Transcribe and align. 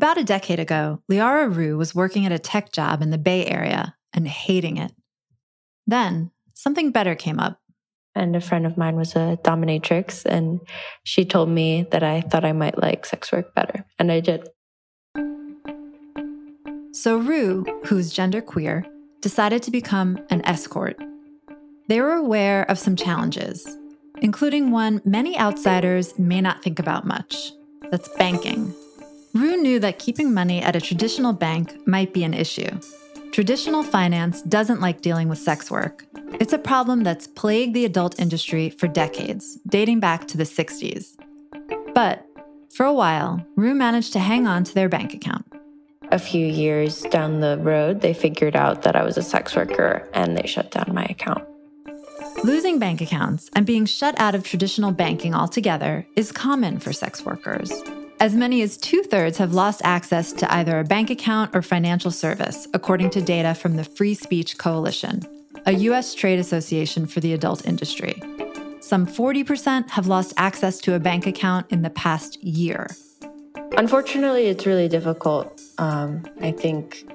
About 0.00 0.16
a 0.16 0.24
decade 0.24 0.58
ago, 0.58 1.02
Liara 1.12 1.54
Roux 1.54 1.76
was 1.76 1.94
working 1.94 2.24
at 2.24 2.32
a 2.32 2.38
tech 2.38 2.72
job 2.72 3.02
in 3.02 3.10
the 3.10 3.18
Bay 3.18 3.44
Area 3.44 3.94
and 4.14 4.26
hating 4.26 4.78
it. 4.78 4.92
Then, 5.86 6.30
something 6.54 6.90
better 6.90 7.14
came 7.14 7.38
up. 7.38 7.60
And 8.14 8.34
a 8.34 8.40
friend 8.40 8.64
of 8.64 8.78
mine 8.78 8.96
was 8.96 9.14
a 9.14 9.38
dominatrix, 9.44 10.24
and 10.24 10.60
she 11.04 11.26
told 11.26 11.50
me 11.50 11.86
that 11.90 12.02
I 12.02 12.22
thought 12.22 12.46
I 12.46 12.52
might 12.52 12.80
like 12.80 13.04
sex 13.04 13.30
work 13.30 13.54
better, 13.54 13.84
and 13.98 14.10
I 14.10 14.20
did. 14.20 14.48
So 16.92 17.18
Roux, 17.18 17.66
who's 17.84 18.14
genderqueer, 18.14 18.86
decided 19.20 19.62
to 19.64 19.70
become 19.70 20.18
an 20.30 20.40
escort. 20.46 20.96
They 21.88 22.00
were 22.00 22.14
aware 22.14 22.62
of 22.70 22.78
some 22.78 22.96
challenges, 22.96 23.76
including 24.22 24.70
one 24.70 25.02
many 25.04 25.38
outsiders 25.38 26.18
may 26.18 26.40
not 26.40 26.62
think 26.62 26.78
about 26.78 27.06
much 27.06 27.52
that's 27.90 28.08
banking. 28.16 28.74
Roux 29.32 29.56
knew 29.56 29.78
that 29.78 30.00
keeping 30.00 30.34
money 30.34 30.60
at 30.60 30.74
a 30.74 30.80
traditional 30.80 31.32
bank 31.32 31.86
might 31.86 32.12
be 32.12 32.24
an 32.24 32.34
issue. 32.34 32.68
Traditional 33.30 33.84
finance 33.84 34.42
doesn't 34.42 34.80
like 34.80 35.02
dealing 35.02 35.28
with 35.28 35.38
sex 35.38 35.70
work. 35.70 36.04
It's 36.40 36.52
a 36.52 36.58
problem 36.58 37.04
that's 37.04 37.28
plagued 37.28 37.74
the 37.74 37.84
adult 37.84 38.18
industry 38.18 38.70
for 38.70 38.88
decades, 38.88 39.58
dating 39.68 40.00
back 40.00 40.26
to 40.28 40.36
the 40.36 40.44
60s. 40.44 41.16
But 41.94 42.26
for 42.74 42.84
a 42.84 42.92
while, 42.92 43.44
Roux 43.54 43.74
managed 43.74 44.12
to 44.14 44.18
hang 44.18 44.48
on 44.48 44.64
to 44.64 44.74
their 44.74 44.88
bank 44.88 45.14
account. 45.14 45.46
A 46.10 46.18
few 46.18 46.44
years 46.44 47.02
down 47.02 47.38
the 47.38 47.56
road, 47.58 48.00
they 48.00 48.14
figured 48.14 48.56
out 48.56 48.82
that 48.82 48.96
I 48.96 49.04
was 49.04 49.16
a 49.16 49.22
sex 49.22 49.54
worker 49.54 50.08
and 50.12 50.36
they 50.36 50.48
shut 50.48 50.72
down 50.72 50.90
my 50.92 51.04
account. 51.04 51.44
Losing 52.42 52.80
bank 52.80 53.00
accounts 53.00 53.48
and 53.54 53.64
being 53.64 53.86
shut 53.86 54.18
out 54.18 54.34
of 54.34 54.42
traditional 54.42 54.90
banking 54.90 55.34
altogether 55.34 56.04
is 56.16 56.32
common 56.32 56.80
for 56.80 56.92
sex 56.92 57.24
workers. 57.24 57.70
As 58.20 58.34
many 58.34 58.60
as 58.60 58.76
two 58.76 59.02
thirds 59.02 59.38
have 59.38 59.54
lost 59.54 59.80
access 59.82 60.30
to 60.34 60.54
either 60.54 60.78
a 60.78 60.84
bank 60.84 61.08
account 61.08 61.56
or 61.56 61.62
financial 61.62 62.10
service, 62.10 62.68
according 62.74 63.08
to 63.10 63.22
data 63.22 63.54
from 63.54 63.76
the 63.76 63.84
Free 63.84 64.12
Speech 64.12 64.58
Coalition, 64.58 65.22
a 65.64 65.72
U.S. 65.88 66.14
trade 66.14 66.38
association 66.38 67.06
for 67.06 67.20
the 67.20 67.32
adult 67.32 67.64
industry. 67.64 68.20
Some 68.80 69.06
40% 69.06 69.88
have 69.88 70.06
lost 70.06 70.34
access 70.36 70.78
to 70.80 70.92
a 70.92 71.00
bank 71.00 71.26
account 71.26 71.72
in 71.72 71.80
the 71.80 71.88
past 71.88 72.44
year. 72.44 72.88
Unfortunately, 73.78 74.48
it's 74.48 74.66
really 74.66 74.88
difficult. 74.88 75.58
Um, 75.78 76.26
I 76.42 76.52
think 76.52 77.10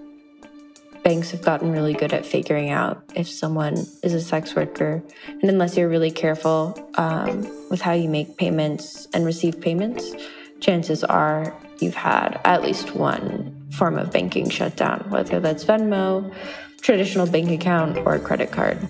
banks 1.04 1.30
have 1.30 1.44
gotten 1.44 1.72
really 1.72 1.94
good 1.94 2.14
at 2.14 2.26
figuring 2.26 2.72
out 2.72 3.04
if 3.16 3.30
someone 3.30 3.76
is 4.02 4.16
a 4.16 4.22
sex 4.22 4.56
worker. 4.56 5.04
And 5.28 5.44
unless 5.44 5.78
you're 5.78 5.88
really 5.88 6.10
careful 6.10 6.76
um, 6.96 7.48
with 7.70 7.80
how 7.80 7.92
you 7.92 8.10
make 8.10 8.38
payments 8.38 9.08
and 9.14 9.24
receive 9.24 9.62
payments, 9.62 10.16
chances 10.60 11.04
are 11.04 11.54
you've 11.80 11.96
had 11.96 12.40
at 12.46 12.64
least 12.64 12.96
one 12.96 13.52
form 13.72 13.98
of 13.98 14.12
banking 14.12 14.50
shut 14.50 14.76
down, 14.76 15.06
whether 15.10 15.40
that's 15.40 15.64
Venmo, 15.64 16.34
traditional 16.82 17.28
bank 17.28 17.52
account, 17.52 17.98
or 18.06 18.20
credit 18.20 18.52
card. 18.52 18.88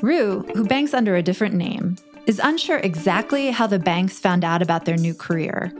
Roux, 0.00 0.42
who 0.54 0.64
banks 0.64 0.94
under 0.94 1.16
a 1.16 1.22
different 1.22 1.54
name, 1.54 1.96
is 2.26 2.40
unsure 2.42 2.78
exactly 2.78 3.50
how 3.50 3.66
the 3.66 3.78
banks 3.78 4.18
found 4.18 4.44
out 4.44 4.62
about 4.62 4.84
their 4.84 4.96
new 4.96 5.14
career. 5.14 5.72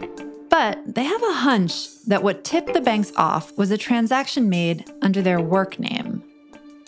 But 0.49 0.95
they 0.95 1.05
have 1.05 1.23
a 1.23 1.35
hunch 1.35 2.03
that 2.07 2.23
what 2.23 2.43
tipped 2.43 2.73
the 2.73 2.81
banks 2.81 3.13
off 3.17 3.57
was 3.57 3.71
a 3.71 3.79
transaction 3.79 4.49
made 4.49 4.91
under 5.03 5.23
their 5.23 5.41
work 5.41 5.79
name. 5.79 6.25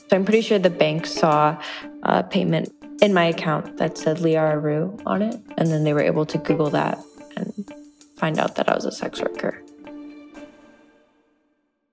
So 0.08 0.16
I'm 0.16 0.24
pretty 0.24 0.40
sure 0.40 0.58
the 0.58 0.70
bank 0.70 1.06
saw 1.06 1.60
a 2.02 2.24
payment 2.24 2.72
in 3.00 3.14
my 3.14 3.26
account 3.26 3.76
that 3.76 3.96
said 3.96 4.18
Liara 4.18 4.60
Roux 4.60 4.98
on 5.06 5.22
it, 5.22 5.36
and 5.56 5.68
then 5.68 5.84
they 5.84 5.92
were 5.92 6.02
able 6.02 6.26
to 6.26 6.38
Google 6.38 6.70
that 6.70 6.98
and 7.40 7.72
find 8.16 8.38
out 8.38 8.54
that 8.56 8.68
I 8.68 8.74
was 8.74 8.84
a 8.84 8.92
sex 8.92 9.20
worker. 9.20 9.62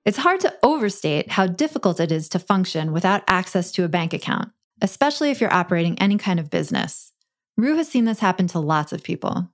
It's 0.05 0.17
hard 0.17 0.39
to 0.41 0.53
overstate 0.63 1.31
how 1.31 1.47
difficult 1.47 1.99
it 1.99 2.11
is 2.11 2.29
to 2.29 2.39
function 2.39 2.93
without 2.93 3.23
access 3.27 3.71
to 3.73 3.83
a 3.83 3.89
bank 3.89 4.13
account, 4.13 4.51
especially 4.81 5.31
if 5.31 5.41
you're 5.41 5.53
operating 5.53 5.99
any 5.99 6.17
kind 6.17 6.39
of 6.39 6.49
business. 6.49 7.11
Roux 7.57 7.75
has 7.75 7.89
seen 7.89 8.05
this 8.05 8.19
happen 8.19 8.47
to 8.47 8.59
lots 8.59 8.93
of 8.93 9.03
people. 9.03 9.49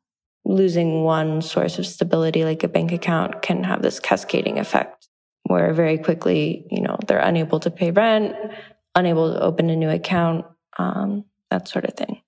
Losing 0.45 1.03
one 1.03 1.41
source 1.41 1.79
of 1.79 1.87
stability, 1.87 2.43
like 2.43 2.63
a 2.63 2.67
bank 2.67 2.91
account, 2.91 3.41
can 3.41 3.63
have 3.63 3.81
this 3.81 3.99
cascading 3.99 4.59
effect 4.59 5.07
where 5.43 5.73
very 5.73 5.97
quickly, 5.97 6.67
you 6.69 6.81
know, 6.81 6.97
they're 7.07 7.19
unable 7.19 7.59
to 7.61 7.71
pay 7.71 7.91
rent, 7.91 8.35
unable 8.95 9.33
to 9.33 9.41
open 9.41 9.69
a 9.69 9.75
new 9.75 9.89
account, 9.89 10.45
um, 10.77 11.25
that 11.49 11.67
sort 11.67 11.85
of 11.85 11.95
thing. 11.95 12.21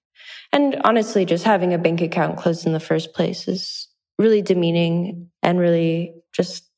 And 0.51 0.77
honestly, 0.83 1.25
just 1.25 1.43
having 1.43 1.73
a 1.73 1.77
bank 1.77 2.01
account 2.01 2.37
closed 2.37 2.65
in 2.65 2.73
the 2.73 2.79
first 2.79 3.13
place 3.13 3.47
is 3.47 3.87
really 4.17 4.41
demeaning 4.41 5.29
and 5.43 5.59
really 5.59 6.13
just 6.33 6.69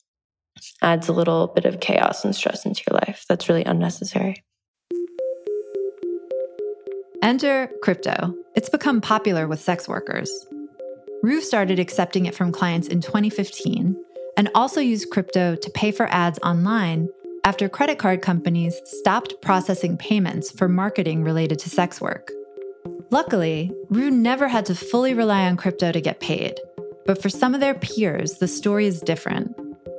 adds 0.81 1.07
a 1.07 1.13
little 1.13 1.47
bit 1.47 1.65
of 1.65 1.79
chaos 1.79 2.25
and 2.25 2.35
stress 2.35 2.65
into 2.65 2.83
your 2.89 2.99
life. 2.99 3.25
That's 3.29 3.49
really 3.49 3.63
unnecessary. 3.63 4.43
Enter 7.21 7.69
crypto. 7.81 8.33
It's 8.55 8.69
become 8.69 9.01
popular 9.01 9.47
with 9.47 9.59
sex 9.59 9.87
workers. 9.87 10.31
Roux 11.23 11.41
started 11.41 11.79
accepting 11.79 12.25
it 12.25 12.35
from 12.35 12.51
clients 12.51 12.87
in 12.87 13.01
2015 13.01 13.95
and 14.37 14.49
also 14.53 14.79
used 14.79 15.09
crypto 15.09 15.55
to 15.55 15.69
pay 15.71 15.91
for 15.91 16.07
ads 16.07 16.39
online 16.39 17.09
after 17.43 17.67
credit 17.67 17.97
card 17.97 18.21
companies 18.21 18.79
stopped 18.85 19.41
processing 19.41 19.97
payments 19.97 20.51
for 20.51 20.67
marketing 20.67 21.23
related 21.23 21.57
to 21.59 21.69
sex 21.69 21.99
work. 21.99 22.31
Luckily, 23.09 23.71
Roux 23.89 24.11
never 24.11 24.49
had 24.49 24.65
to 24.65 24.75
fully 24.75 25.13
rely 25.13 25.45
on 25.45 25.55
crypto 25.55 25.93
to 25.93 26.01
get 26.01 26.19
paid. 26.19 26.59
But 27.05 27.21
for 27.21 27.29
some 27.29 27.53
of 27.53 27.61
their 27.61 27.73
peers, 27.73 28.33
the 28.33 28.49
story 28.49 28.85
is 28.85 28.99
different. 28.99 29.55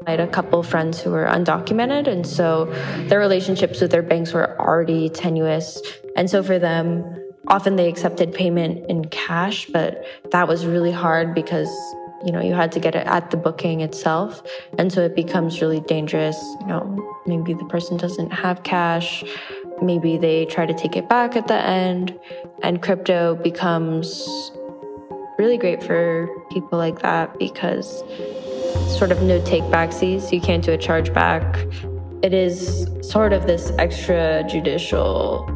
I 0.07 0.11
had 0.11 0.21
a 0.21 0.27
couple 0.27 0.63
friends 0.63 1.01
who 1.01 1.11
were 1.11 1.25
undocumented, 1.25 2.07
and 2.07 2.27
so 2.27 2.67
their 3.09 3.19
relationships 3.19 3.81
with 3.81 3.91
their 3.91 4.03
banks 4.03 4.35
were 4.35 4.61
already 4.61 5.09
tenuous. 5.09 5.81
And 6.17 6.29
so 6.29 6.43
for 6.43 6.59
them, 6.59 7.03
often 7.47 7.77
they 7.77 7.89
accepted 7.89 8.35
payment 8.35 8.85
in 8.91 9.07
cash, 9.07 9.67
but 9.67 10.05
that 10.31 10.47
was 10.47 10.67
really 10.67 10.93
hard 10.93 11.35
because 11.35 11.71
you 12.25 12.33
know 12.33 12.41
you 12.41 12.53
had 12.53 12.73
to 12.73 12.81
get 12.81 12.95
it 12.95 13.07
at 13.07 13.31
the 13.31 13.37
booking 13.37 13.81
itself 13.81 14.43
and 14.77 14.93
so 14.93 15.03
it 15.03 15.15
becomes 15.15 15.61
really 15.61 15.81
dangerous 15.81 16.37
you 16.61 16.67
know 16.67 17.17
maybe 17.27 17.55
the 17.55 17.65
person 17.67 17.97
doesn't 17.97 18.31
have 18.31 18.63
cash 18.65 19.23
maybe 19.83 20.17
they 20.17 20.45
try 20.47 20.67
to 20.67 20.75
take 20.75 20.97
it 20.97 21.09
back 21.09 21.37
at 21.37 21.49
the 21.49 21.55
end 21.55 22.19
and 22.63 22.83
crypto 22.83 23.35
becomes 23.37 24.51
really 25.39 25.57
great 25.57 25.83
for 25.83 26.29
people 26.51 26.79
like 26.79 27.01
that 27.01 27.39
because 27.39 28.03
sort 28.99 29.13
of 29.13 29.23
no 29.23 29.43
take 29.45 29.63
backsies 29.65 30.33
you 30.33 30.41
can't 30.41 30.65
do 30.65 30.73
a 30.73 30.79
chargeback. 30.79 31.45
It 32.25 32.35
is 32.35 32.89
sort 33.01 33.33
of 33.33 33.47
this 33.47 33.71
extra 33.79 34.45
judicial 34.49 35.47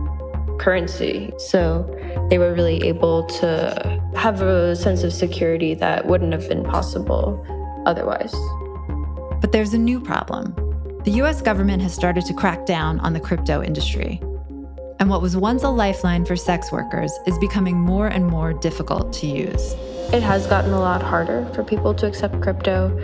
currency. 0.60 1.32
So 1.38 1.82
they 2.30 2.38
were 2.38 2.54
really 2.54 2.82
able 2.84 3.24
to 3.40 4.00
have 4.14 4.42
a 4.42 4.76
sense 4.76 5.02
of 5.02 5.12
security 5.12 5.74
that 5.74 6.06
wouldn't 6.06 6.32
have 6.32 6.48
been 6.48 6.62
possible 6.62 7.44
otherwise. 7.84 8.32
But 9.40 9.50
there's 9.50 9.74
a 9.74 9.78
new 9.78 10.00
problem 10.00 10.54
the 11.04 11.10
US 11.22 11.42
government 11.42 11.82
has 11.82 11.92
started 11.92 12.24
to 12.26 12.34
crack 12.34 12.64
down 12.64 13.00
on 13.00 13.12
the 13.12 13.18
crypto 13.18 13.60
industry. 13.60 14.20
And 15.00 15.10
what 15.10 15.20
was 15.20 15.36
once 15.36 15.64
a 15.64 15.68
lifeline 15.68 16.24
for 16.24 16.36
sex 16.36 16.70
workers 16.70 17.12
is 17.26 17.36
becoming 17.38 17.76
more 17.76 18.06
and 18.06 18.24
more 18.24 18.52
difficult 18.52 19.12
to 19.14 19.26
use. 19.26 19.72
It 20.12 20.22
has 20.22 20.46
gotten 20.46 20.72
a 20.72 20.78
lot 20.78 21.02
harder 21.02 21.44
for 21.54 21.64
people 21.64 21.92
to 21.94 22.06
accept 22.06 22.40
crypto. 22.40 23.02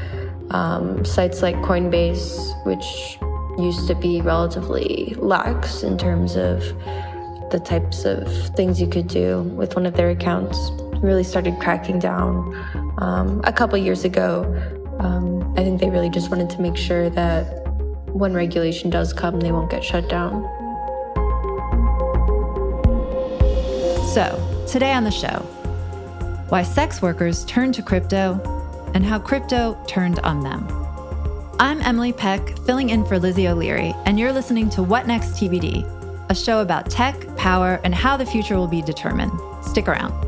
Um, 0.50 1.04
sites 1.04 1.42
like 1.42 1.56
Coinbase, 1.56 2.64
which 2.64 3.18
used 3.60 3.88
to 3.88 3.96
be 3.96 4.20
relatively 4.20 5.16
lax 5.18 5.82
in 5.82 5.98
terms 5.98 6.36
of 6.36 6.60
the 7.50 7.60
types 7.64 8.04
of 8.04 8.28
things 8.54 8.80
you 8.80 8.86
could 8.86 9.08
do 9.08 9.42
with 9.42 9.74
one 9.74 9.86
of 9.86 9.94
their 9.94 10.10
accounts, 10.10 10.70
really 11.02 11.24
started 11.24 11.58
cracking 11.58 11.98
down 11.98 12.54
um, 12.98 13.40
a 13.42 13.52
couple 13.52 13.76
years 13.76 14.04
ago. 14.04 14.44
Um, 15.00 15.52
I 15.58 15.64
think 15.64 15.80
they 15.80 15.90
really 15.90 16.10
just 16.10 16.30
wanted 16.30 16.48
to 16.50 16.60
make 16.60 16.76
sure 16.76 17.10
that 17.10 17.67
when 18.12 18.34
regulation 18.34 18.90
does 18.90 19.12
come, 19.12 19.40
they 19.40 19.52
won't 19.52 19.70
get 19.70 19.84
shut 19.84 20.08
down. 20.08 20.42
So, 24.14 24.64
today 24.66 24.92
on 24.92 25.04
the 25.04 25.10
show, 25.10 25.38
why 26.48 26.62
sex 26.62 27.02
workers 27.02 27.44
turned 27.44 27.74
to 27.74 27.82
crypto 27.82 28.40
and 28.94 29.04
how 29.04 29.18
crypto 29.18 29.78
turned 29.86 30.18
on 30.20 30.42
them. 30.42 30.66
I'm 31.60 31.80
Emily 31.82 32.12
Peck, 32.12 32.56
filling 32.60 32.90
in 32.90 33.04
for 33.04 33.18
Lizzie 33.18 33.48
O'Leary, 33.48 33.94
and 34.06 34.18
you're 34.18 34.32
listening 34.32 34.70
to 34.70 34.82
What 34.82 35.06
Next 35.06 35.30
TBD, 35.32 35.84
a 36.30 36.34
show 36.34 36.62
about 36.62 36.88
tech, 36.90 37.36
power, 37.36 37.80
and 37.84 37.94
how 37.94 38.16
the 38.16 38.26
future 38.26 38.56
will 38.56 38.68
be 38.68 38.82
determined. 38.82 39.32
Stick 39.62 39.88
around. 39.88 40.27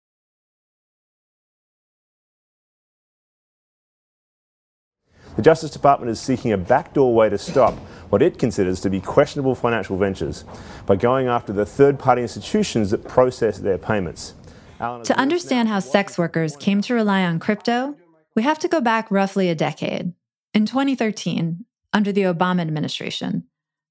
The 5.35 5.41
Justice 5.41 5.71
Department 5.71 6.11
is 6.11 6.19
seeking 6.19 6.51
a 6.51 6.57
backdoor 6.57 7.13
way 7.13 7.29
to 7.29 7.37
stop 7.37 7.73
what 8.09 8.21
it 8.21 8.37
considers 8.37 8.81
to 8.81 8.89
be 8.89 8.99
questionable 8.99 9.55
financial 9.55 9.95
ventures 9.95 10.43
by 10.85 10.97
going 10.97 11.27
after 11.27 11.53
the 11.53 11.65
third 11.65 11.97
party 11.97 12.21
institutions 12.21 12.91
that 12.91 13.07
process 13.07 13.57
their 13.57 13.77
payments. 13.77 14.33
To 14.79 15.17
understand 15.17 15.69
how 15.69 15.79
sex 15.79 16.17
workers 16.17 16.57
came 16.57 16.81
to 16.81 16.93
rely 16.93 17.23
on 17.23 17.39
crypto, 17.39 17.95
we 18.35 18.43
have 18.43 18.59
to 18.59 18.67
go 18.67 18.81
back 18.81 19.09
roughly 19.09 19.49
a 19.49 19.55
decade. 19.55 20.13
In 20.53 20.65
2013, 20.65 21.65
under 21.93 22.11
the 22.11 22.23
Obama 22.23 22.61
administration, 22.61 23.45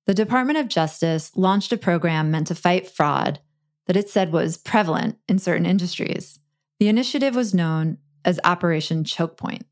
the 0.06 0.14
Department 0.14 0.58
of 0.58 0.68
Justice 0.68 1.30
launched 1.36 1.72
a 1.72 1.76
program 1.76 2.30
meant 2.30 2.48
to 2.48 2.54
fight 2.54 2.88
fraud 2.88 3.38
that 3.86 3.96
it 3.96 4.10
said 4.10 4.32
was 4.32 4.58
prevalent 4.58 5.16
in 5.28 5.38
certain 5.38 5.66
industries. 5.66 6.40
The 6.80 6.88
initiative 6.88 7.34
was 7.34 7.54
known 7.54 7.98
as 8.24 8.40
Operation 8.44 9.04
Choke 9.04 9.36
Point 9.36 9.64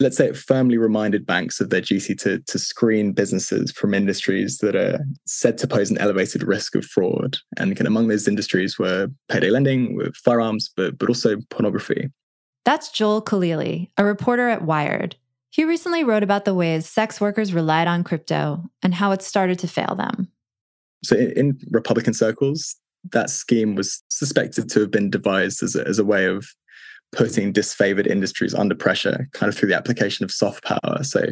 let's 0.00 0.16
say 0.16 0.26
it 0.26 0.36
firmly 0.36 0.78
reminded 0.78 1.26
banks 1.26 1.60
of 1.60 1.70
their 1.70 1.80
duty 1.80 2.14
to, 2.14 2.38
to 2.40 2.58
screen 2.58 3.12
businesses 3.12 3.72
from 3.72 3.94
industries 3.94 4.58
that 4.58 4.76
are 4.76 5.00
said 5.26 5.58
to 5.58 5.66
pose 5.66 5.90
an 5.90 5.98
elevated 5.98 6.42
risk 6.42 6.74
of 6.74 6.84
fraud. 6.84 7.38
And 7.56 7.78
among 7.80 8.08
those 8.08 8.28
industries 8.28 8.78
were 8.78 9.08
payday 9.28 9.50
lending, 9.50 9.96
with 9.96 10.16
firearms, 10.16 10.70
but, 10.76 10.98
but 10.98 11.08
also 11.08 11.38
pornography. 11.50 12.10
That's 12.64 12.90
Joel 12.90 13.22
Khalili, 13.22 13.88
a 13.96 14.04
reporter 14.04 14.48
at 14.48 14.62
Wired. 14.62 15.16
He 15.50 15.64
recently 15.64 16.04
wrote 16.04 16.22
about 16.22 16.44
the 16.44 16.54
ways 16.54 16.86
sex 16.86 17.20
workers 17.20 17.54
relied 17.54 17.88
on 17.88 18.04
crypto 18.04 18.70
and 18.82 18.94
how 18.94 19.12
it 19.12 19.22
started 19.22 19.58
to 19.60 19.68
fail 19.68 19.94
them. 19.96 20.28
So, 21.02 21.16
in, 21.16 21.30
in 21.32 21.60
Republican 21.70 22.12
circles, 22.12 22.76
that 23.12 23.30
scheme 23.30 23.74
was 23.74 24.02
suspected 24.08 24.68
to 24.70 24.80
have 24.80 24.90
been 24.90 25.10
devised 25.10 25.62
as 25.62 25.74
a, 25.74 25.86
as 25.86 25.98
a 25.98 26.04
way 26.04 26.26
of 26.26 26.46
putting 27.12 27.52
disfavored 27.52 28.06
industries 28.06 28.54
under 28.54 28.74
pressure 28.74 29.28
kind 29.32 29.48
of 29.48 29.56
through 29.56 29.68
the 29.68 29.76
application 29.76 30.24
of 30.24 30.30
soft 30.30 30.64
power. 30.64 31.02
So 31.02 31.26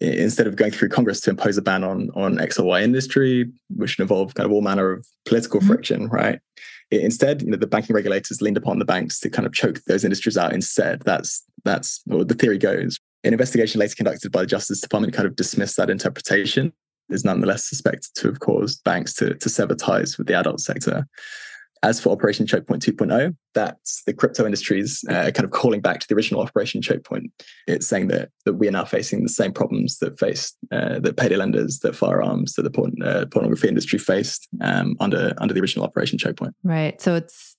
instead 0.00 0.46
of 0.46 0.56
going 0.56 0.72
through 0.72 0.88
Congress 0.88 1.20
to 1.20 1.30
impose 1.30 1.58
a 1.58 1.62
ban 1.62 1.84
on 1.84 2.10
on 2.14 2.40
X 2.40 2.58
or 2.58 2.66
Y 2.66 2.82
industry, 2.82 3.50
which 3.68 3.98
involved 3.98 4.34
kind 4.34 4.46
of 4.46 4.52
all 4.52 4.62
manner 4.62 4.92
of 4.92 5.06
political 5.26 5.60
mm-hmm. 5.60 5.68
friction, 5.68 6.08
right? 6.08 6.40
Instead, 6.90 7.42
you 7.42 7.50
know, 7.50 7.56
the 7.56 7.66
banking 7.66 7.94
regulators 7.94 8.40
leaned 8.40 8.56
upon 8.56 8.78
the 8.78 8.84
banks 8.84 9.18
to 9.20 9.28
kind 9.28 9.44
of 9.44 9.52
choke 9.52 9.82
those 9.86 10.04
industries 10.04 10.36
out. 10.36 10.52
Instead, 10.52 11.02
that's 11.02 11.44
that's 11.64 12.00
what 12.06 12.28
the 12.28 12.34
theory 12.34 12.58
goes. 12.58 12.98
An 13.24 13.32
investigation 13.32 13.80
later 13.80 13.96
conducted 13.96 14.30
by 14.30 14.42
the 14.42 14.46
Justice 14.46 14.80
Department 14.80 15.12
kind 15.12 15.26
of 15.26 15.36
dismissed 15.36 15.76
that 15.76 15.90
interpretation. 15.90 16.72
Is 17.08 17.24
nonetheless 17.24 17.68
suspected 17.68 18.10
to 18.16 18.28
have 18.28 18.40
caused 18.40 18.82
banks 18.82 19.14
to 19.14 19.34
to 19.34 19.48
sever 19.48 19.74
ties 19.74 20.16
with 20.18 20.26
the 20.26 20.34
adult 20.34 20.60
sector. 20.60 21.06
As 21.86 22.00
for 22.00 22.10
Operation 22.10 22.48
Choke 22.48 22.66
Point 22.66 22.82
2.0, 22.82 23.36
that's 23.54 24.02
the 24.06 24.12
crypto 24.12 24.44
industries 24.44 25.04
uh, 25.08 25.30
kind 25.30 25.44
of 25.44 25.52
calling 25.52 25.80
back 25.80 26.00
to 26.00 26.08
the 26.08 26.16
original 26.16 26.40
Operation 26.40 26.82
Choke 26.82 27.04
Point. 27.04 27.30
It's 27.68 27.86
saying 27.86 28.08
that 28.08 28.30
that 28.44 28.54
we 28.54 28.66
are 28.66 28.72
now 28.72 28.84
facing 28.84 29.22
the 29.22 29.28
same 29.28 29.52
problems 29.52 29.98
that 29.98 30.18
faced 30.18 30.56
uh, 30.72 30.98
that 30.98 31.16
payday 31.16 31.36
lenders, 31.36 31.78
that 31.84 31.94
firearms, 31.94 32.54
that 32.54 32.62
the 32.62 32.70
porn, 32.70 33.00
uh, 33.04 33.26
pornography 33.30 33.68
industry 33.68 34.00
faced 34.00 34.48
um, 34.60 34.96
under 34.98 35.32
under 35.38 35.54
the 35.54 35.60
original 35.60 35.86
Operation 35.86 36.18
Choke 36.18 36.36
Point. 36.36 36.56
Right. 36.64 37.00
So 37.00 37.14
it's 37.14 37.56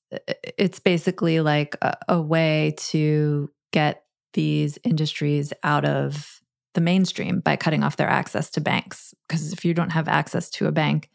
it's 0.58 0.80
basically 0.80 1.40
like 1.40 1.78
a, 1.82 1.96
a 2.10 2.22
way 2.22 2.76
to 2.90 3.50
get 3.72 4.04
these 4.34 4.78
industries 4.84 5.54
out 5.64 5.86
of 5.86 6.37
the 6.78 6.82
mainstream 6.82 7.40
by 7.40 7.56
cutting 7.56 7.84
off 7.84 7.98
their 7.98 8.08
access 8.08 8.52
to 8.52 8.62
banks. 8.62 9.12
Because 9.28 9.52
if 9.52 9.66
you 9.66 9.74
don't 9.74 9.90
have 9.90 10.08
access 10.08 10.48
to 10.52 10.68
a 10.68 10.72
bank, 10.72 11.10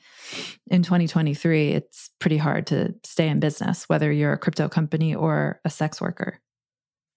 in 0.66 0.82
2023, 0.82 1.70
it's 1.70 2.10
pretty 2.18 2.36
hard 2.36 2.66
to 2.66 2.92
stay 3.04 3.28
in 3.28 3.38
business, 3.38 3.88
whether 3.88 4.10
you're 4.10 4.32
a 4.32 4.38
crypto 4.38 4.68
company 4.68 5.14
or 5.14 5.60
a 5.64 5.70
sex 5.70 6.00
worker. 6.00 6.40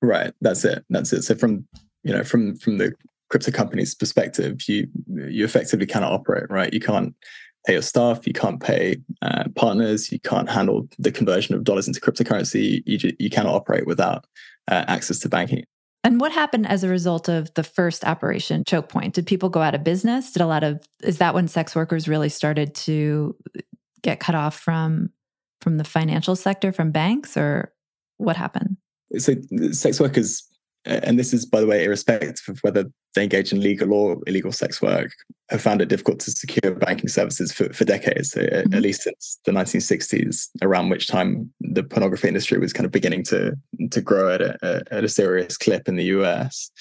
Right. 0.03 0.31
That's 0.41 0.63
it. 0.63 0.85
That's 0.91 1.11
it. 1.11 1.23
So 1.23 1.33
from 1.33 1.67
you 2.03 2.13
know 2.13 2.23
from 2.23 2.55
from 2.57 2.77
the 2.77 2.93
crypto 3.31 3.51
company's 3.51 3.95
perspective, 3.95 4.61
you 4.67 4.87
you 5.07 5.43
effectively 5.43 5.87
cannot 5.87 6.11
operate. 6.11 6.45
Right. 6.51 6.71
You 6.71 6.79
can't 6.79 7.15
pay 7.65 7.73
your 7.73 7.81
staff. 7.81 8.27
You 8.27 8.33
can't 8.33 8.61
pay 8.61 8.97
uh, 9.23 9.45
partners. 9.55 10.11
You 10.11 10.19
can't 10.19 10.49
handle 10.49 10.87
the 10.99 11.11
conversion 11.11 11.55
of 11.55 11.63
dollars 11.63 11.87
into 11.87 11.99
cryptocurrency. 11.99 12.83
You 12.85 13.15
you, 13.17 13.29
cannot 13.31 13.55
operate 13.55 13.87
without 13.87 14.25
uh, 14.67 14.85
access 14.87 15.17
to 15.19 15.29
banking. 15.29 15.63
And 16.05 16.21
what 16.21 16.31
happened 16.31 16.67
as 16.67 16.83
a 16.83 16.87
result 16.87 17.27
of 17.29 17.51
the 17.55 17.63
first 17.63 18.05
operation 18.05 18.63
choke 18.63 18.89
point? 18.89 19.15
Did 19.15 19.25
people 19.25 19.49
go 19.49 19.63
out 19.63 19.73
of 19.73 19.83
business? 19.83 20.31
Did 20.31 20.43
a 20.43 20.45
lot 20.45 20.63
of 20.63 20.79
is 21.01 21.17
that 21.17 21.33
when 21.33 21.47
sex 21.47 21.75
workers 21.75 22.07
really 22.07 22.29
started 22.29 22.75
to 22.75 23.35
get 24.03 24.19
cut 24.19 24.35
off 24.35 24.55
from 24.55 25.09
from 25.61 25.77
the 25.77 25.83
financial 25.83 26.35
sector 26.35 26.71
from 26.71 26.91
banks 26.91 27.35
or 27.35 27.73
what 28.17 28.37
happened? 28.37 28.77
So 29.17 29.33
sex 29.71 29.99
workers 29.99 30.47
and 30.85 31.17
this 31.17 31.33
is, 31.33 31.45
by 31.45 31.59
the 31.59 31.67
way, 31.67 31.83
irrespective 31.83 32.41
of 32.47 32.59
whether 32.59 32.85
they 33.15 33.23
engage 33.23 33.51
in 33.51 33.61
legal 33.61 33.93
or 33.93 34.17
illegal 34.27 34.51
sex 34.51 34.81
work, 34.81 35.11
have 35.49 35.61
found 35.61 35.81
it 35.81 35.87
difficult 35.87 36.19
to 36.19 36.31
secure 36.31 36.75
banking 36.75 37.07
services 37.07 37.51
for, 37.51 37.71
for 37.73 37.85
decades, 37.85 38.33
mm-hmm. 38.33 38.73
at 38.73 38.81
least 38.81 39.03
since 39.03 39.39
the 39.45 39.51
1960s, 39.51 40.49
around 40.61 40.89
which 40.89 41.07
time 41.07 41.51
the 41.61 41.83
pornography 41.83 42.27
industry 42.27 42.57
was 42.57 42.73
kind 42.73 42.85
of 42.85 42.91
beginning 42.91 43.23
to, 43.23 43.55
to 43.91 44.01
grow 44.01 44.33
at 44.33 44.41
a, 44.41 44.83
at 44.91 45.03
a 45.03 45.09
serious 45.09 45.57
clip 45.57 45.87
in 45.87 45.95
the 45.95 46.05
US 46.05 46.71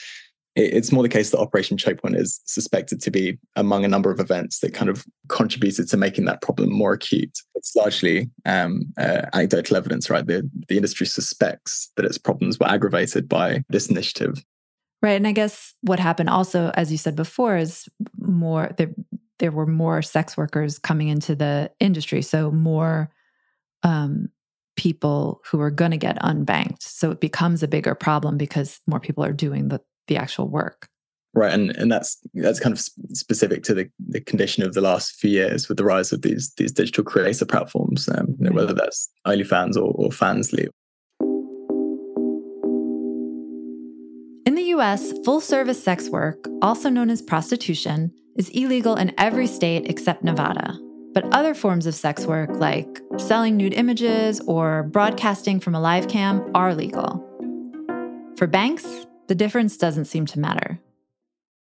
it's 0.56 0.92
more 0.92 1.02
the 1.02 1.08
case 1.08 1.30
that 1.30 1.38
Operation 1.38 1.76
Chokepoint 1.76 2.16
is 2.16 2.40
suspected 2.44 3.00
to 3.02 3.10
be 3.10 3.38
among 3.56 3.84
a 3.84 3.88
number 3.88 4.10
of 4.10 4.20
events 4.20 4.60
that 4.60 4.72
kind 4.72 4.88
of 4.88 5.04
contributed 5.28 5.88
to 5.88 5.96
making 5.96 6.26
that 6.26 6.42
problem 6.42 6.72
more 6.72 6.92
acute. 6.92 7.38
It's 7.56 7.74
largely 7.74 8.30
um, 8.46 8.82
uh, 8.96 9.22
anecdotal 9.32 9.76
evidence, 9.76 10.08
right? 10.08 10.24
The, 10.24 10.48
the 10.68 10.76
industry 10.76 11.06
suspects 11.06 11.90
that 11.96 12.04
its 12.04 12.18
problems 12.18 12.58
were 12.60 12.68
aggravated 12.68 13.28
by 13.28 13.64
this 13.68 13.88
initiative. 13.90 14.44
Right. 15.02 15.16
And 15.16 15.26
I 15.26 15.32
guess 15.32 15.74
what 15.82 15.98
happened 15.98 16.30
also, 16.30 16.70
as 16.74 16.90
you 16.92 16.98
said 16.98 17.16
before, 17.16 17.56
is 17.56 17.88
more 18.18 18.70
there, 18.78 18.94
there 19.38 19.50
were 19.50 19.66
more 19.66 20.02
sex 20.02 20.36
workers 20.36 20.78
coming 20.78 21.08
into 21.08 21.34
the 21.34 21.70
industry. 21.80 22.22
So 22.22 22.50
more 22.50 23.10
um, 23.82 24.28
people 24.76 25.42
who 25.50 25.60
are 25.60 25.70
going 25.70 25.90
to 25.90 25.96
get 25.96 26.16
unbanked. 26.22 26.82
So 26.82 27.10
it 27.10 27.20
becomes 27.20 27.62
a 27.62 27.68
bigger 27.68 27.94
problem 27.94 28.38
because 28.38 28.80
more 28.86 29.00
people 29.00 29.24
are 29.24 29.32
doing 29.32 29.68
the 29.68 29.80
the 30.06 30.16
actual 30.16 30.48
work 30.48 30.88
right 31.34 31.52
and 31.52 31.70
and 31.76 31.90
that's 31.90 32.18
that's 32.34 32.60
kind 32.60 32.72
of 32.72 32.80
specific 33.16 33.62
to 33.62 33.74
the, 33.74 33.90
the 34.08 34.20
condition 34.20 34.62
of 34.62 34.74
the 34.74 34.80
last 34.80 35.16
few 35.16 35.30
years 35.30 35.68
with 35.68 35.76
the 35.76 35.84
rise 35.84 36.12
of 36.12 36.22
these 36.22 36.52
these 36.56 36.72
digital 36.72 37.04
creator 37.04 37.44
platforms 37.44 38.08
um, 38.08 38.36
you 38.38 38.48
know, 38.48 38.52
whether 38.54 38.74
that's 38.74 39.10
OnlyFans 39.26 39.76
or, 39.76 39.92
or 39.92 40.10
Fansly. 40.10 40.68
In 44.46 44.54
the 44.56 44.62
US, 44.76 45.12
full 45.24 45.40
service 45.40 45.82
sex 45.82 46.08
work, 46.10 46.46
also 46.62 46.88
known 46.88 47.10
as 47.10 47.22
prostitution, 47.22 48.12
is 48.36 48.50
illegal 48.50 48.94
in 48.94 49.12
every 49.18 49.46
state 49.46 49.86
except 49.88 50.22
Nevada. 50.22 50.78
But 51.14 51.32
other 51.32 51.54
forms 51.54 51.86
of 51.86 51.94
sex 51.94 52.26
work, 52.26 52.50
like 52.50 53.00
selling 53.16 53.56
nude 53.56 53.72
images 53.72 54.40
or 54.46 54.82
broadcasting 54.82 55.60
from 55.60 55.74
a 55.74 55.80
live 55.80 56.08
cam, 56.08 56.50
are 56.54 56.74
legal. 56.74 57.24
For 58.36 58.46
banks, 58.46 59.06
the 59.28 59.34
difference 59.34 59.76
doesn't 59.76 60.06
seem 60.06 60.26
to 60.26 60.38
matter. 60.38 60.78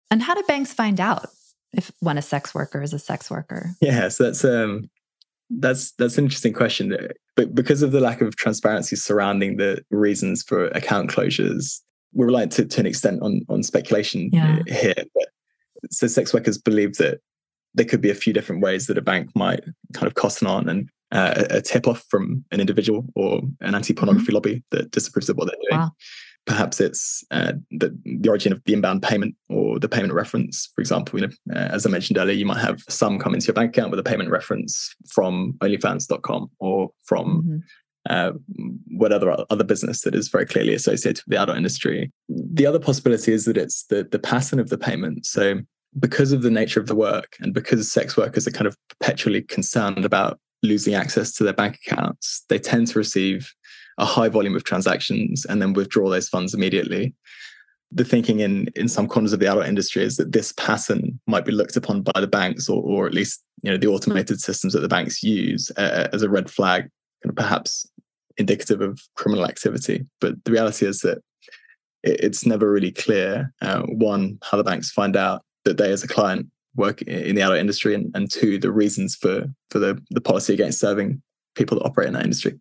And 0.09 0.21
how 0.21 0.33
do 0.33 0.43
banks 0.47 0.73
find 0.73 0.99
out 0.99 1.27
if 1.73 1.91
when 1.99 2.17
a 2.17 2.21
sex 2.21 2.53
worker 2.53 2.81
is 2.81 2.93
a 2.93 2.99
sex 2.99 3.29
worker? 3.29 3.71
Yeah, 3.81 4.09
so 4.09 4.25
that's 4.25 4.43
um 4.43 4.89
that's 5.49 5.91
that's 5.93 6.17
an 6.17 6.25
interesting 6.25 6.53
question. 6.53 6.95
But 7.35 7.55
because 7.55 7.81
of 7.81 7.91
the 7.91 8.01
lack 8.01 8.21
of 8.21 8.35
transparency 8.35 8.95
surrounding 8.95 9.57
the 9.57 9.83
reasons 9.89 10.43
for 10.43 10.67
account 10.67 11.09
closures, 11.09 11.79
we're 12.13 12.27
reliant 12.27 12.51
to, 12.53 12.65
to 12.65 12.79
an 12.79 12.85
extent 12.85 13.21
on 13.21 13.41
on 13.49 13.63
speculation 13.63 14.29
yeah. 14.33 14.59
here. 14.67 14.93
But 14.95 15.29
So 15.91 16.07
sex 16.07 16.33
workers 16.33 16.57
believe 16.57 16.97
that 16.97 17.19
there 17.73 17.85
could 17.85 18.01
be 18.01 18.09
a 18.09 18.15
few 18.15 18.33
different 18.33 18.61
ways 18.61 18.87
that 18.87 18.97
a 18.97 19.01
bank 19.01 19.29
might 19.35 19.63
kind 19.93 20.07
of 20.07 20.15
cost 20.15 20.43
on 20.43 20.67
and 20.67 20.89
uh, 21.11 21.45
a 21.49 21.61
tip 21.61 21.87
off 21.87 22.03
from 22.09 22.43
an 22.51 22.59
individual 22.59 23.05
or 23.15 23.41
an 23.61 23.75
anti 23.75 23.93
pornography 23.93 24.27
mm-hmm. 24.27 24.35
lobby 24.35 24.63
that 24.71 24.91
disapproves 24.91 25.29
of 25.29 25.37
what 25.37 25.47
they're 25.47 25.69
doing. 25.69 25.81
Wow. 25.81 25.91
Perhaps 26.51 26.81
it's 26.81 27.23
uh, 27.31 27.53
the, 27.71 27.97
the 28.03 28.27
origin 28.27 28.51
of 28.51 28.61
the 28.65 28.73
inbound 28.73 29.03
payment 29.03 29.35
or 29.47 29.79
the 29.79 29.87
payment 29.87 30.13
reference. 30.13 30.69
For 30.75 30.81
example, 30.81 31.17
you 31.17 31.27
know, 31.27 31.55
uh, 31.55 31.69
as 31.71 31.85
I 31.85 31.89
mentioned 31.89 32.17
earlier, 32.17 32.35
you 32.35 32.45
might 32.45 32.59
have 32.59 32.81
some 32.89 33.17
come 33.19 33.33
into 33.33 33.47
your 33.47 33.53
bank 33.53 33.69
account 33.69 33.89
with 33.89 34.01
a 34.01 34.03
payment 34.03 34.29
reference 34.29 34.93
from 35.09 35.53
OnlyFans.com 35.61 36.51
or 36.59 36.89
from 37.03 37.43
mm-hmm. 37.43 37.57
Uh, 38.09 38.31
whatever 38.87 39.45
other 39.51 39.63
business 39.63 40.01
that 40.01 40.15
is 40.15 40.27
very 40.27 40.43
clearly 40.43 40.73
associated 40.73 41.23
with 41.23 41.35
the 41.35 41.39
adult 41.39 41.55
industry. 41.55 42.11
The 42.29 42.65
other 42.65 42.79
possibility 42.79 43.31
is 43.31 43.45
that 43.45 43.57
it's 43.57 43.85
the 43.85 44.07
the 44.11 44.17
pattern 44.17 44.59
of 44.59 44.69
the 44.69 44.77
payment. 44.79 45.23
So 45.27 45.59
because 45.99 46.31
of 46.31 46.41
the 46.41 46.49
nature 46.49 46.79
of 46.79 46.87
the 46.87 46.95
work 46.95 47.35
and 47.39 47.53
because 47.53 47.91
sex 47.91 48.17
workers 48.17 48.47
are 48.47 48.51
kind 48.51 48.65
of 48.65 48.75
perpetually 48.89 49.43
concerned 49.43 50.03
about 50.03 50.39
losing 50.63 50.95
access 50.95 51.31
to 51.33 51.43
their 51.43 51.53
bank 51.53 51.77
accounts, 51.85 52.43
they 52.49 52.57
tend 52.57 52.87
to 52.87 52.97
receive 52.97 53.53
a 53.97 54.05
high 54.05 54.29
volume 54.29 54.55
of 54.55 54.63
transactions 54.63 55.45
and 55.45 55.61
then 55.61 55.73
withdraw 55.73 56.09
those 56.09 56.29
funds 56.29 56.53
immediately. 56.53 57.13
The 57.91 58.05
thinking 58.05 58.39
in 58.39 58.69
in 58.75 58.87
some 58.87 59.07
corners 59.07 59.33
of 59.33 59.39
the 59.39 59.47
adult 59.47 59.67
industry 59.67 60.03
is 60.03 60.15
that 60.17 60.31
this 60.31 60.53
pattern 60.53 61.19
might 61.27 61.45
be 61.45 61.51
looked 61.51 61.75
upon 61.75 62.03
by 62.03 62.21
the 62.21 62.27
banks 62.27 62.69
or, 62.69 62.81
or 62.81 63.05
at 63.05 63.13
least 63.13 63.43
you 63.63 63.71
know 63.71 63.77
the 63.77 63.87
automated 63.87 64.39
systems 64.39 64.73
that 64.73 64.79
the 64.79 64.87
banks 64.87 65.21
use 65.21 65.71
uh, 65.77 66.07
as 66.13 66.23
a 66.23 66.29
red 66.29 66.49
flag, 66.49 66.83
kind 67.21 67.29
of 67.31 67.35
perhaps 67.35 67.85
indicative 68.37 68.81
of 68.81 68.99
criminal 69.15 69.45
activity. 69.45 70.05
But 70.21 70.43
the 70.45 70.51
reality 70.51 70.85
is 70.85 71.01
that 71.01 71.17
it, 72.03 72.21
it's 72.21 72.45
never 72.45 72.71
really 72.71 72.91
clear 72.91 73.53
uh, 73.61 73.81
one 73.81 74.37
how 74.41 74.57
the 74.57 74.63
banks 74.63 74.91
find 74.91 75.17
out 75.17 75.43
that 75.65 75.77
they 75.77 75.91
as 75.91 76.03
a 76.03 76.07
client 76.07 76.47
work 76.75 77.01
in 77.01 77.35
the 77.35 77.41
adult 77.41 77.59
industry 77.59 77.93
and, 77.93 78.09
and 78.15 78.31
two 78.31 78.57
the 78.57 78.71
reasons 78.71 79.15
for 79.15 79.45
for 79.69 79.79
the 79.79 80.01
the 80.11 80.21
policy 80.21 80.53
against 80.53 80.79
serving 80.79 81.21
people 81.55 81.77
that 81.77 81.85
operate 81.85 82.07
in 82.07 82.13
that 82.13 82.23
industry 82.23 82.57